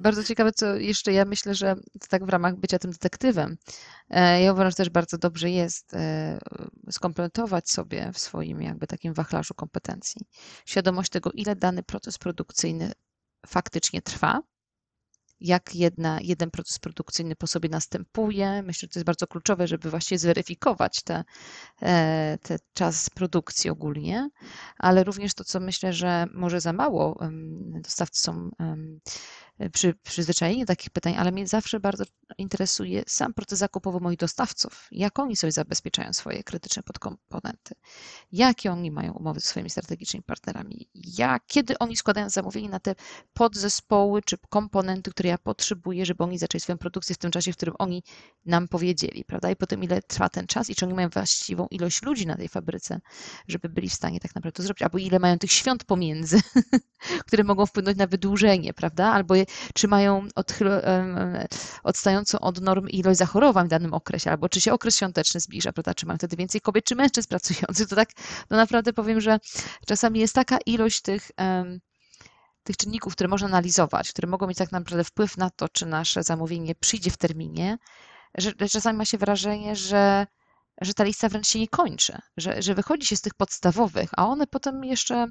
[0.00, 1.74] bardzo ciekawe, co jeszcze ja myślę, że
[2.08, 3.56] tak w ramach bycia tym detektywem,
[4.10, 6.38] e, ja uważam, że też bardzo dobrze jest e,
[6.90, 10.26] skompletować sobie w swoim jakby takim wachlarzu kompetencji
[10.66, 12.92] świadomość tego, ile dany proces produkcyjny
[13.46, 14.40] faktycznie trwa,
[15.40, 18.62] jak jedna, jeden proces produkcyjny po sobie następuje.
[18.62, 21.24] Myślę, że to jest bardzo kluczowe, żeby właściwie zweryfikować te,
[21.82, 24.28] e, te czas produkcji ogólnie,
[24.78, 27.18] ale również to, co myślę, że może za mało
[27.80, 28.50] dostawcy są
[29.72, 32.04] przy, przyzwyczajenie do takich pytań, ale mnie zawsze bardzo
[32.38, 34.88] interesuje sam proces zakupowy moich dostawców.
[34.90, 37.74] Jak oni sobie zabezpieczają swoje krytyczne podkomponenty?
[38.32, 40.88] Jakie oni mają umowy ze swoimi strategicznymi partnerami?
[40.94, 42.94] Jak, kiedy oni składają zamówienie na te
[43.32, 47.56] podzespoły czy komponenty, które ja potrzebuję, żeby oni zaczęli swoją produkcję w tym czasie, w
[47.56, 48.02] którym oni
[48.46, 49.50] nam powiedzieli, prawda?
[49.50, 52.48] I potem ile trwa ten czas i czy oni mają właściwą ilość ludzi na tej
[52.48, 53.00] fabryce,
[53.48, 56.40] żeby byli w stanie tak naprawdę to zrobić, albo ile mają tych świąt pomiędzy,
[57.26, 59.06] które mogą wpłynąć na wydłużenie, prawda?
[59.12, 59.34] Albo
[59.74, 60.28] czy mają
[61.82, 65.94] odstającą od norm ilość zachorowań w danym okresie, albo czy się okres świąteczny zbliża, prawda?
[65.94, 67.88] Czy mają wtedy więcej kobiet, czy mężczyzn pracujących.
[67.88, 68.08] To tak
[68.50, 69.38] no naprawdę powiem, że
[69.86, 71.30] czasami jest taka ilość tych
[72.66, 76.22] tych czynników, które można analizować, które mogą mieć tak naprawdę wpływ na to, czy nasze
[76.22, 77.78] zamówienie przyjdzie w terminie,
[78.38, 80.26] że czasami ma się wrażenie, że,
[80.80, 84.26] że ta lista wręcz się nie kończy, że, że wychodzi się z tych podstawowych, a
[84.26, 85.26] one potem jeszcze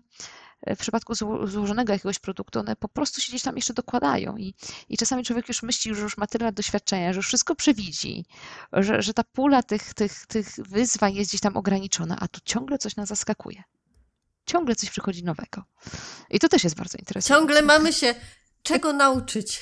[0.67, 1.13] w przypadku
[1.45, 4.53] złożonego jakiegoś produktu, one po prostu się gdzieś tam jeszcze dokładają i,
[4.89, 8.25] i czasami człowiek już myśli, że już ma tyle doświadczenia, że już wszystko przewidzi,
[8.73, 12.77] że, że ta pula tych, tych, tych wyzwań jest gdzieś tam ograniczona, a tu ciągle
[12.77, 13.63] coś nas zaskakuje.
[14.45, 15.63] Ciągle coś przychodzi nowego.
[16.29, 17.41] I to też jest bardzo interesujące.
[17.41, 18.15] Ciągle mamy się
[18.63, 19.61] czego nauczyć.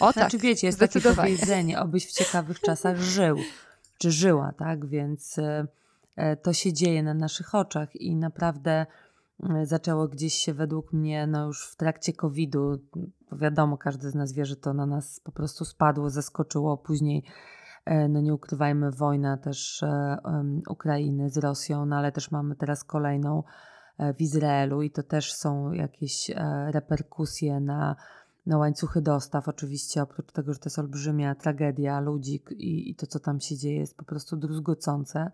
[0.00, 0.14] O tak.
[0.14, 3.38] Znaczy wiecie, jest takie powiedzenie, obyś w ciekawych czasach żył,
[3.98, 4.86] czy żyła, tak?
[4.86, 5.66] Więc e,
[6.16, 8.86] e, to się dzieje na naszych oczach i naprawdę E,
[9.62, 12.78] zaczęło gdzieś się według mnie no już w trakcie COVID-u,
[13.32, 17.24] wiadomo, każdy z nas wie, że to na nas po prostu spadło, zaskoczyło, później
[17.84, 19.84] e, no nie ukrywajmy, wojna też
[20.24, 23.42] um, Ukrainy z Rosją, no ale też mamy teraz kolejną
[24.14, 26.30] w Izraelu i to też są jakieś
[26.70, 27.96] reperkusje na,
[28.46, 29.48] na łańcuchy dostaw.
[29.48, 33.56] Oczywiście oprócz tego, że to jest olbrzymia tragedia ludzi i, i to, co tam się
[33.56, 35.30] dzieje jest po prostu druzgocące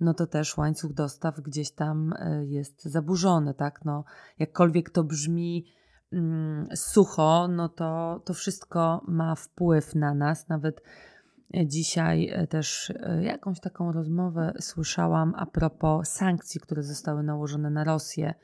[0.00, 3.84] no to też łańcuch dostaw gdzieś tam e, jest zaburzony, tak?
[3.84, 4.04] No,
[4.38, 5.66] jakkolwiek to brzmi
[6.12, 10.48] mm, sucho, no to, to wszystko ma wpływ na nas.
[10.48, 10.82] Nawet
[11.54, 17.84] e, dzisiaj e, też jakąś taką rozmowę słyszałam a propos sankcji, które zostały nałożone na
[17.84, 18.34] Rosję,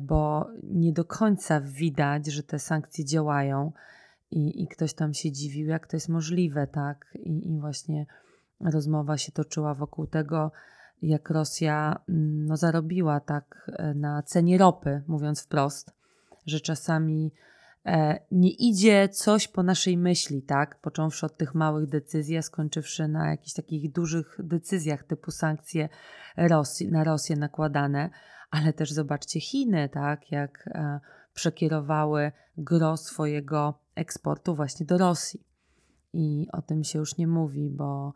[0.00, 3.72] bo nie do końca widać, że te sankcje działają
[4.30, 7.14] i, i ktoś tam się dziwił, jak to jest możliwe, tak?
[7.14, 8.06] I, i właśnie
[8.62, 10.52] rozmowa się toczyła wokół tego,
[11.02, 15.92] jak Rosja mm, no, zarobiła tak e, na cenie ropy, mówiąc wprost,
[16.46, 17.32] że czasami
[17.86, 20.80] e, nie idzie coś po naszej myśli, tak?
[20.80, 25.88] Począwszy od tych małych decyzji, a skończywszy na jakichś takich dużych decyzjach typu sankcje
[26.36, 28.10] Rosji, na Rosję nakładane,
[28.50, 30.32] ale też zobaczcie Chiny, tak?
[30.32, 31.00] Jak e,
[31.34, 35.40] przekierowały gro swojego eksportu właśnie do Rosji.
[36.12, 38.12] I o tym się już nie mówi, bo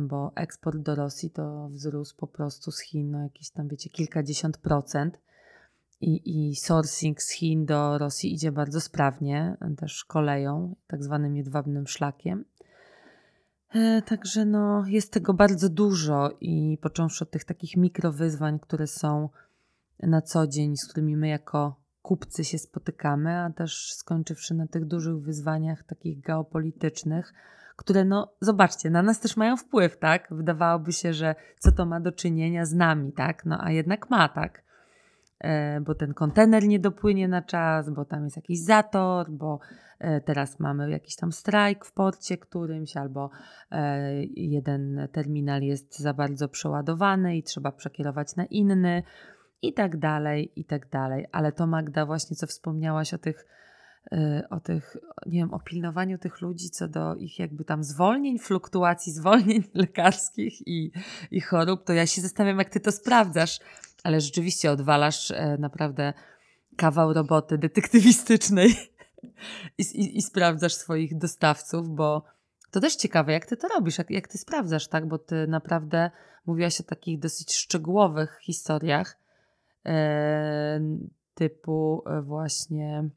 [0.00, 4.58] bo eksport do Rosji to wzrósł po prostu z Chin no jakieś tam, wiecie, kilkadziesiąt
[4.58, 5.18] procent.
[6.00, 11.86] I, I sourcing z Chin do Rosji idzie bardzo sprawnie, też koleją, tak zwanym jedwabnym
[11.86, 12.44] szlakiem.
[13.74, 19.28] E, także no, jest tego bardzo dużo i począwszy od tych takich mikrowyzwań, które są
[20.02, 24.84] na co dzień, z którymi my jako kupcy się spotykamy, a też skończywszy na tych
[24.84, 27.34] dużych wyzwaniach takich geopolitycznych,
[27.76, 30.28] które no zobaczcie, na nas też mają wpływ, tak?
[30.30, 33.44] Wydawałoby się, że co to ma do czynienia z nami, tak?
[33.44, 34.62] No a jednak ma, tak?
[35.40, 39.60] E, bo ten kontener nie dopłynie na czas, bo tam jest jakiś zator, bo
[39.98, 43.30] e, teraz mamy jakiś tam strajk w porcie którymś, albo
[43.70, 49.02] e, jeden terminal jest za bardzo przeładowany i trzeba przekierować na inny
[49.62, 51.26] i tak dalej, i tak dalej.
[51.32, 53.46] Ale to Magda właśnie, co wspomniałaś o tych
[54.50, 54.96] o tych,
[55.26, 60.68] nie wiem, o pilnowaniu tych ludzi co do ich jakby tam zwolnień, fluktuacji zwolnień lekarskich
[60.68, 60.92] i,
[61.30, 63.60] i chorób, to ja się zastanawiam, jak ty to sprawdzasz,
[64.04, 66.12] ale rzeczywiście odwalasz e, naprawdę
[66.76, 68.70] kawał roboty detektywistycznej
[69.78, 72.24] i, i, i sprawdzasz swoich dostawców, bo
[72.70, 75.08] to też ciekawe, jak ty to robisz, jak, jak ty sprawdzasz, tak?
[75.08, 76.10] Bo ty naprawdę
[76.46, 79.16] mówiłaś o takich dosyć szczegółowych historiach,
[79.86, 80.80] e,
[81.34, 83.10] typu e, właśnie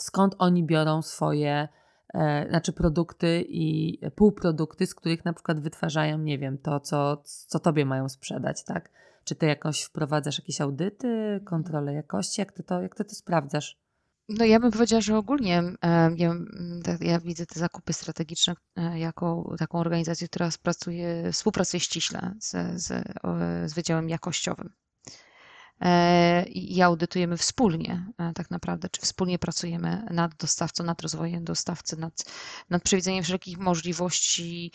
[0.00, 1.68] skąd oni biorą swoje,
[2.14, 7.58] e, znaczy produkty i półprodukty, z których na przykład wytwarzają, nie wiem, to, co, co
[7.58, 8.90] tobie mają sprzedać, tak?
[9.24, 12.40] Czy ty jakoś wprowadzasz jakieś audyty, kontrolę jakości?
[12.40, 13.80] Jak ty to, jak ty to sprawdzasz?
[14.28, 15.62] No ja bym powiedziała, że ogólnie
[16.16, 16.34] ja,
[17.00, 23.04] ja, widzę te zakupy strategiczne e, jako taką organizację, która pracuje, współpracuje ściśle z, z,
[23.70, 24.72] z Wydziałem Jakościowym.
[26.46, 32.24] I audytujemy wspólnie e, tak naprawdę, czy wspólnie pracujemy nad dostawcą, nad rozwojem dostawcy, nad,
[32.70, 34.72] nad przewidzeniem wszelkich możliwości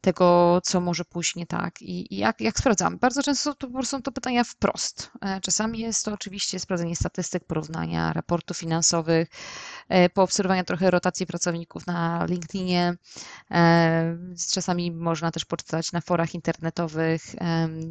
[0.00, 2.96] tego, co może pójść nie tak i, i jak, jak sprawdzamy.
[2.96, 5.10] Bardzo często to po są to pytania wprost.
[5.20, 9.28] E, czasami jest to oczywiście sprawdzenie statystyk, porównania raportów finansowych,
[9.88, 12.94] e, poobserwowania trochę rotacji pracowników na LinkedInie.
[14.52, 17.22] Czasami można też poczytać na forach internetowych.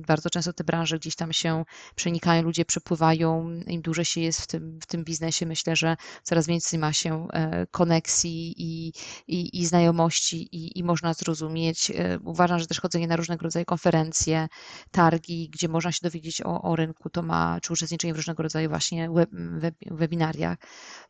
[0.08, 3.50] Bardzo często te branże gdzieś tam się przenikają, ludzie przepływają.
[3.68, 7.28] Im dłużej się jest w tym, w tym biznesie, myślę, że coraz więcej ma się
[7.72, 8.94] koneksji i,
[9.28, 13.66] i, i znajomości i, i można zrozumieć E, uważam, że też chodzenie na różnego rodzaju
[13.66, 14.48] konferencje,
[14.92, 18.70] targi, gdzie można się dowiedzieć o, o rynku, to ma, czy uczestniczenie w różnego rodzaju
[18.70, 20.58] właśnie web, web, webinariach.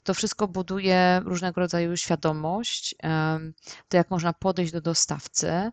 [0.04, 2.96] To wszystko buduje różnego rodzaju świadomość,
[3.88, 5.72] to jak można podejść do dostawcy,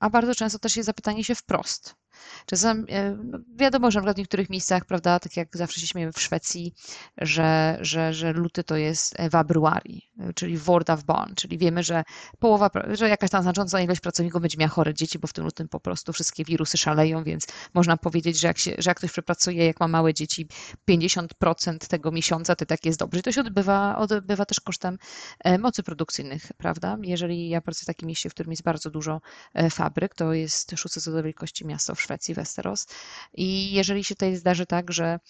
[0.00, 1.99] a bardzo często też jest zapytanie się wprost.
[2.46, 5.86] Czasem e, no wiadomo, że na przykład w niektórych miejscach, prawda, tak jak zawsze się
[5.86, 6.74] śmiejemy w Szwecji,
[7.18, 12.02] że, że, że luty to jest februari, czyli Word of Born, czyli wiemy, że
[12.38, 15.68] połowa, że jakaś tam znacząca ilość pracowników będzie miała chore dzieci, bo w tym lutym
[15.68, 19.66] po prostu wszystkie wirusy szaleją, więc można powiedzieć, że jak, się, że jak ktoś przepracuje,
[19.66, 20.48] jak ma małe dzieci,
[20.90, 23.20] 50% tego miesiąca, to tak jest dobrze.
[23.20, 24.98] I to się odbywa, odbywa też kosztem
[25.44, 26.96] e, mocy produkcyjnych, prawda?
[27.02, 29.20] Jeżeli ja pracuję w takim mieście, w którym jest bardzo dużo
[29.54, 32.86] e, fabryk, to jest szóste co do wielkości miasto w Szwecji, Szwecji, Westeros.
[33.34, 35.20] I jeżeli się tutaj zdarzy tak, że,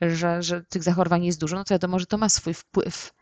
[0.00, 3.12] że, że tych zachorowań jest dużo, no to wiadomo, że to ma swój wpływ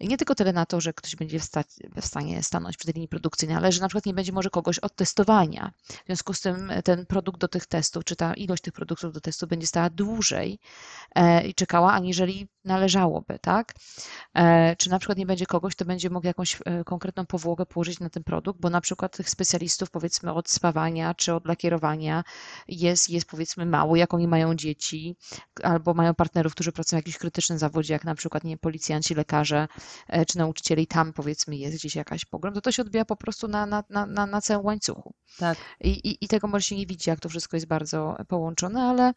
[0.00, 1.48] nie tylko tyle na to, że ktoś będzie w,
[1.96, 4.78] w stanie stanąć przy tej linii produkcyjnej, ale że na przykład nie będzie może kogoś
[4.78, 5.72] od testowania.
[5.86, 9.20] W związku z tym ten produkt do tych testów, czy ta ilość tych produktów do
[9.20, 10.58] testu będzie stała dłużej
[11.14, 13.74] e, i czekała, aniżeli należałoby, tak?
[14.34, 18.00] E, czy na przykład nie będzie kogoś, kto będzie mógł jakąś e, konkretną powłogę położyć
[18.00, 22.24] na ten produkt, bo na przykład tych specjalistów powiedzmy od spawania czy od lakierowania
[22.68, 25.16] jest, jest powiedzmy mało, jak oni mają dzieci,
[25.62, 29.68] albo mają partnerów, którzy pracują w jakimś krytycznym zawodzie, jak na przykład nie policjanci, lekarze,
[30.08, 33.48] E, czy nauczycieli, tam powiedzmy jest gdzieś jakaś pogrom, to to się odbija po prostu
[33.48, 35.14] na, na, na, na całym łańcuchu.
[35.38, 35.58] Tak.
[35.80, 39.12] I, i, I tego może się nie widzi, jak to wszystko jest bardzo połączone, ale,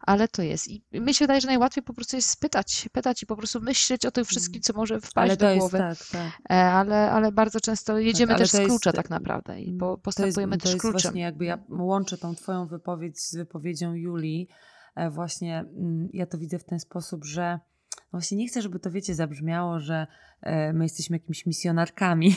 [0.00, 0.68] ale to jest.
[0.68, 4.06] I mi się wydaje, że najłatwiej po prostu jest spytać, pytać i po prostu myśleć
[4.06, 5.78] o tym wszystkim, co może wpaść do głowy.
[5.78, 6.40] Jest, tak, tak.
[6.50, 9.98] E, ale, ale bardzo często jedziemy tak, też z klucza jest, tak naprawdę i po,
[9.98, 11.00] postępujemy to jest, też to jest kluczem.
[11.02, 14.48] Właśnie jakby ja łączę tą twoją wypowiedź z wypowiedzią Julii.
[14.96, 17.60] E, właśnie mm, ja to widzę w ten sposób, że
[17.96, 20.06] no właśnie nie chcę, żeby to, wiecie, zabrzmiało, że
[20.42, 22.34] e, my jesteśmy jakimiś misjonarkami,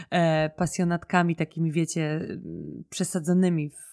[0.56, 2.28] pasjonatkami takimi, wiecie,
[2.90, 3.87] przesadzonymi w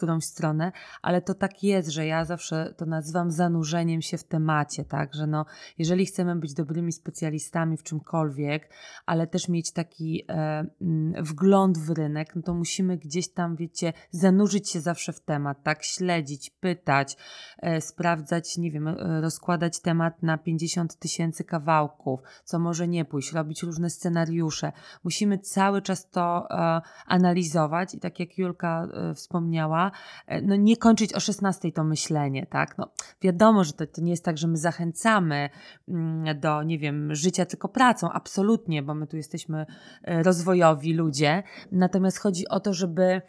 [0.00, 0.72] którąś stronę,
[1.02, 5.26] ale to tak jest, że ja zawsze to nazywam zanurzeniem się w temacie, tak, że
[5.26, 5.46] no,
[5.78, 8.70] jeżeli chcemy być dobrymi specjalistami w czymkolwiek,
[9.06, 13.92] ale też mieć taki e, mm, wgląd w rynek, no to musimy gdzieś tam, wiecie,
[14.10, 17.16] zanurzyć się zawsze w temat, tak, śledzić, pytać,
[17.58, 23.32] e, sprawdzać, nie wiem, e, rozkładać temat na 50 tysięcy kawałków, co może nie pójść,
[23.32, 24.72] robić różne scenariusze.
[25.04, 29.89] Musimy cały czas to e, analizować i tak jak Julka e, wspomniała,
[30.26, 32.78] E, no nie kończyć o 16 to myślenie, tak?
[32.78, 32.90] No,
[33.22, 35.50] wiadomo, że to, to nie jest tak, że my zachęcamy
[35.88, 39.66] mm, do, nie wiem, życia tylko pracą, absolutnie, bo my tu jesteśmy
[40.04, 41.42] e, rozwojowi ludzie,
[41.72, 43.22] natomiast chodzi o to, żeby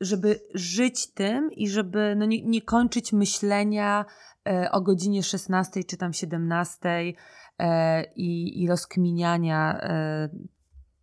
[0.00, 4.04] żeby żyć tym i żeby no nie, nie kończyć myślenia
[4.48, 7.14] e, o godzinie 16 czy tam 17
[8.16, 9.80] i, i rozkminiania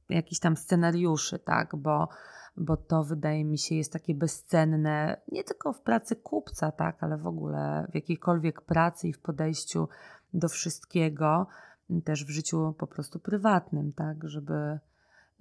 [0.10, 2.10] jakichś tam scenariuszy, tak, bo
[2.58, 7.18] bo to wydaje mi się jest takie bezcenne nie tylko w pracy kupca, tak, ale
[7.18, 9.88] w ogóle w jakiejkolwiek pracy i w podejściu
[10.34, 11.48] do wszystkiego,
[12.06, 14.80] też w życiu po prostu prywatnym, tak, żeby,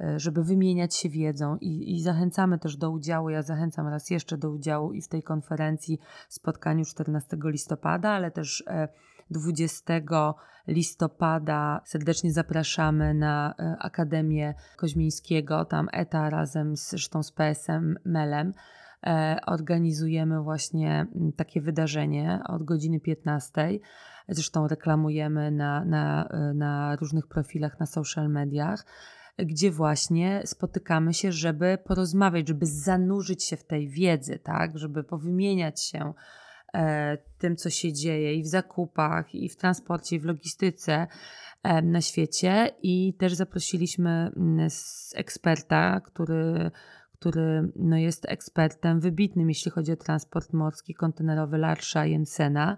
[0.01, 3.30] e, żeby wymieniać się wiedzą i, i zachęcamy też do udziału.
[3.30, 5.98] Ja zachęcam raz jeszcze do udziału i w tej konferencji,
[6.28, 8.89] spotkaniu 14 listopada, ale też e,
[9.32, 10.00] 20
[10.66, 18.52] listopada serdecznie zapraszamy na e, Akademię Koźmińskiego, tam ETA razem z, zresztą z PSM Melem.
[19.06, 21.06] E, organizujemy właśnie
[21.36, 23.52] takie wydarzenie od godziny 15.
[24.28, 28.84] Zresztą reklamujemy na, na, e, na różnych profilach na social mediach
[29.38, 35.82] gdzie właśnie spotykamy się, żeby porozmawiać, żeby zanurzyć się w tej wiedzy, tak, żeby powymieniać
[35.82, 36.14] się
[37.38, 41.06] tym, co się dzieje i w zakupach, i w transporcie, i w logistyce
[41.62, 42.70] e, na świecie.
[42.82, 44.68] I też zaprosiliśmy mm,
[45.14, 46.70] eksperta, który,
[47.12, 52.76] który no jest ekspertem wybitnym, jeśli chodzi o transport morski, kontenerowy Larsza Jensena.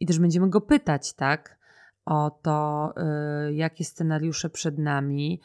[0.00, 1.58] I też będziemy go pytać, tak,
[2.04, 2.92] o to,
[3.48, 5.40] y, jakie scenariusze przed nami.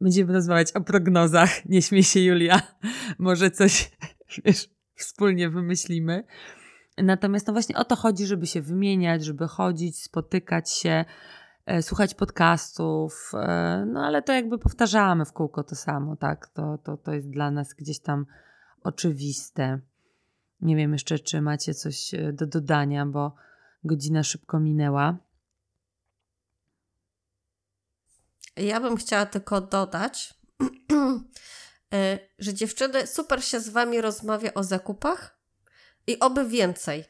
[0.00, 1.66] Będziemy rozmawiać o prognozach.
[1.66, 2.62] Nie śmiej się, Julia.
[3.18, 3.90] Może coś,
[4.44, 6.24] wiesz, wspólnie wymyślimy.
[7.02, 11.04] Natomiast no właśnie o to chodzi, żeby się wymieniać, żeby chodzić, spotykać się,
[11.66, 16.48] e, słuchać podcastów, e, no ale to jakby powtarzamy w kółko to samo, tak?
[16.48, 18.26] To, to, to jest dla nas gdzieś tam
[18.82, 19.80] oczywiste.
[20.60, 23.34] Nie wiem jeszcze, czy macie coś e, do dodania, bo
[23.84, 25.16] godzina szybko minęła.
[28.56, 30.34] Ja bym chciała tylko dodać,
[32.38, 35.37] że dziewczyny, super się z wami rozmawia o zakupach,
[36.08, 37.04] i oby więcej.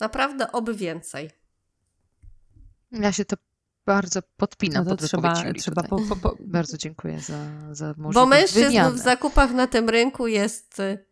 [0.00, 1.30] Naprawdę oby więcej.
[2.92, 3.36] Ja się to
[3.86, 6.36] bardzo podpinam no pod trzeba, trzeba po, po, po...
[6.56, 8.96] Bardzo dziękuję za, za możliwość Bo mężczyzn wymiany.
[8.96, 10.80] w zakupach na tym rynku jest...
[10.80, 11.08] Y,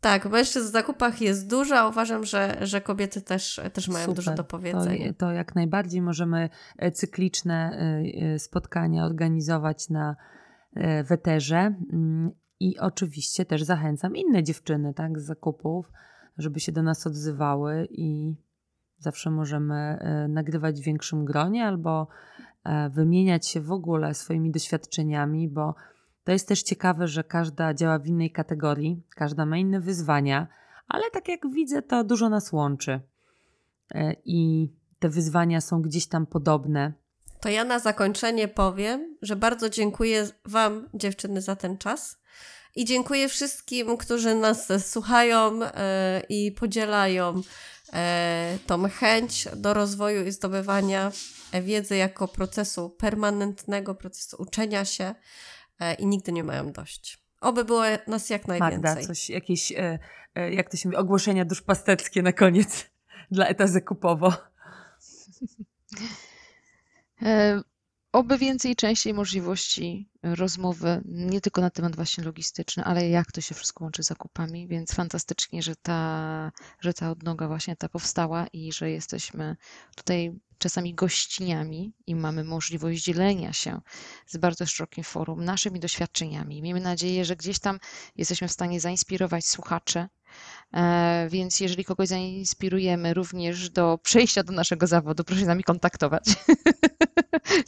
[0.00, 4.16] tak, mężczyzn w zakupach jest dużo, a uważam, że, że kobiety też, też mają Super.
[4.16, 5.12] dużo do powiedzenia.
[5.12, 6.48] To, to jak najbardziej możemy
[6.78, 10.16] e, cykliczne e, e, spotkania organizować na
[11.04, 12.30] weterze mm,
[12.60, 15.92] i oczywiście też zachęcam inne dziewczyny tak, z zakupów,
[16.38, 18.34] żeby się do nas odzywały i
[18.98, 22.08] zawsze możemy e, nagrywać w większym gronie albo
[22.64, 25.74] e, wymieniać się w ogóle swoimi doświadczeniami, bo
[26.24, 30.46] to jest też ciekawe, że każda działa w innej kategorii, każda ma inne wyzwania,
[30.88, 33.00] ale tak jak widzę, to dużo nas łączy.
[33.94, 36.92] E, I te wyzwania są gdzieś tam podobne.
[37.40, 42.19] To ja na zakończenie powiem, że bardzo dziękuję Wam, dziewczyny, za ten czas.
[42.76, 47.42] I dziękuję wszystkim, którzy nas słuchają e, i podzielają
[47.92, 51.12] e, tą chęć do rozwoju i zdobywania
[51.62, 55.14] wiedzy jako procesu permanentnego, procesu uczenia się
[55.80, 57.18] e, i nigdy nie mają dość.
[57.40, 58.80] Oby było nas jak najwięcej.
[58.80, 59.72] Magda, coś, jakieś,
[60.50, 62.86] jak to się mówi, ogłoszenia duszpasterckie na koniec
[63.30, 64.32] dla Eta Zakupowo.
[68.12, 73.54] Oby więcej, częściej możliwości rozmowy, nie tylko na temat właśnie logistyczny, ale jak to się
[73.54, 78.72] wszystko łączy z zakupami, więc fantastycznie, że ta, że ta odnoga właśnie ta powstała i
[78.72, 79.56] że jesteśmy
[79.96, 83.80] tutaj czasami gościniami i mamy możliwość dzielenia się
[84.26, 86.62] z bardzo szerokim forum naszymi doświadczeniami.
[86.62, 87.78] Miejmy nadzieję, że gdzieś tam
[88.16, 90.08] jesteśmy w stanie zainspirować słuchaczy
[90.74, 96.24] E, więc jeżeli kogoś zainspirujemy również do przejścia do naszego zawodu, proszę z nami kontaktować.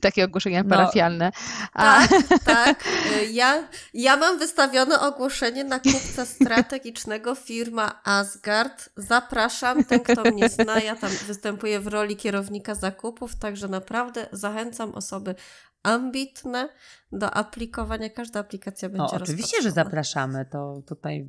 [0.00, 1.32] Takie ogłoszenia no, parafialne.
[1.72, 2.08] A...
[2.08, 2.10] Tak,
[2.44, 2.84] tak.
[3.16, 8.88] E, ja, ja mam wystawione ogłoszenie na kupca strategicznego firma Asgard.
[8.96, 14.94] Zapraszam, ten kto mnie zna, ja tam występuję w roli kierownika zakupów, także naprawdę zachęcam
[14.94, 15.34] osoby
[15.82, 16.68] ambitne
[17.12, 18.10] do aplikowania.
[18.10, 20.46] Każda aplikacja będzie no, Oczywiście, że zapraszamy.
[20.50, 21.26] To tutaj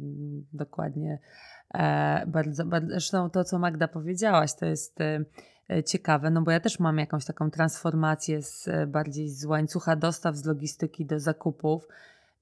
[0.54, 1.20] dokładnie
[1.74, 6.60] e, bardzo, bardzo, zresztą to, co Magda powiedziałaś, to jest e, ciekawe, no bo ja
[6.60, 11.88] też mam jakąś taką transformację z e, bardziej z łańcucha dostaw, z logistyki do zakupów.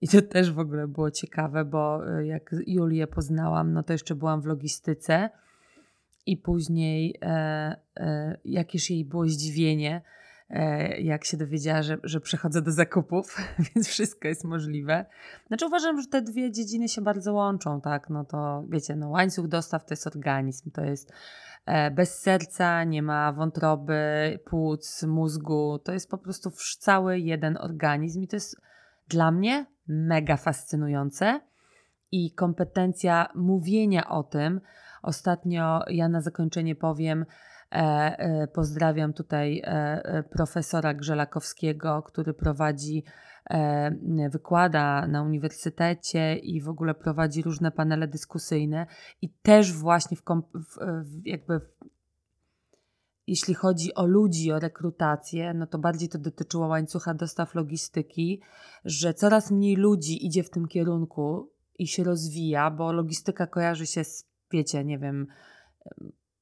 [0.01, 4.15] I to też w ogóle było ciekawe, bo e, jak Julię poznałam, no to jeszcze
[4.15, 5.29] byłam w logistyce
[6.25, 10.01] i później e, e, jakież jej było zdziwienie,
[10.51, 13.37] E, jak się dowiedziała, że, że przechodzę do zakupów,
[13.75, 15.05] więc wszystko jest możliwe.
[15.47, 18.09] Znaczy uważam, że te dwie dziedziny się bardzo łączą, tak?
[18.09, 21.13] No to wiecie, no łańcuch dostaw to jest organizm, to jest
[21.65, 28.21] e, bez serca, nie ma wątroby, płuc, mózgu, to jest po prostu cały jeden organizm
[28.21, 28.61] i to jest
[29.07, 31.41] dla mnie mega fascynujące
[32.11, 34.61] i kompetencja mówienia o tym.
[35.01, 37.25] Ostatnio ja na zakończenie powiem,
[37.71, 43.03] E, e, pozdrawiam tutaj e, profesora Grzelakowskiego, który prowadzi,
[44.29, 48.87] wykłada na uniwersytecie i w ogóle prowadzi różne panele dyskusyjne
[49.21, 50.23] i też właśnie w,
[51.03, 51.61] w jakby
[53.27, 58.41] jeśli chodzi o ludzi, o rekrutację, no to bardziej to dotyczyło łańcucha dostaw logistyki,
[58.85, 64.03] że coraz mniej ludzi idzie w tym kierunku i się rozwija, bo logistyka kojarzy się
[64.03, 65.27] z, wiecie, nie wiem,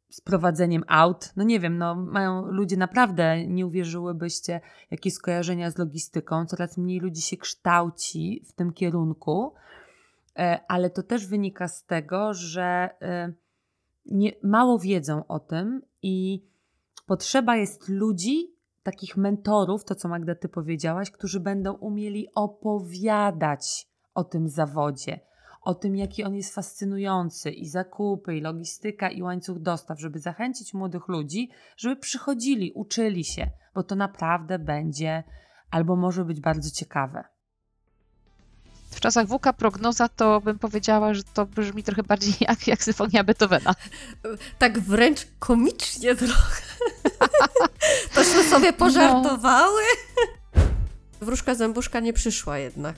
[0.10, 1.34] z prowadzeniem aut.
[1.36, 4.62] No nie wiem, no mają ludzie naprawdę, nie uwierzyłybyście,
[4.92, 6.46] jakie skojarzenia z logistyką.
[6.46, 9.54] Coraz mniej ludzi się kształci w tym kierunku,
[10.36, 13.34] e, ale to też wynika z tego, że e,
[14.06, 16.44] nie, mało wiedzą o tym i
[17.08, 18.54] potrzeba jest ludzi,
[18.84, 25.20] takich mentorów, to co Magda ty powiedziałaś, którzy będą umieli opowiadać o tym zawodzie
[25.62, 30.74] o tym, jaki on jest fascynujący i zakupy, i logistyka, i łańcuch dostaw, żeby zachęcić
[30.74, 35.24] młodych ludzi, żeby przychodzili, uczyli się, bo to naprawdę będzie
[35.72, 37.24] albo może być bardzo ciekawe.
[38.92, 43.24] W czasach WK prognoza to bym powiedziała, że to brzmi trochę bardziej jak, jak symfonia
[43.24, 43.76] Beethovena.
[44.60, 46.62] Tak wręcz komicznie trochę.
[48.16, 49.82] Tośmy sobie pożartowały.
[50.56, 50.62] No.
[51.22, 52.96] Wróżka zębuszka nie przyszła jednak.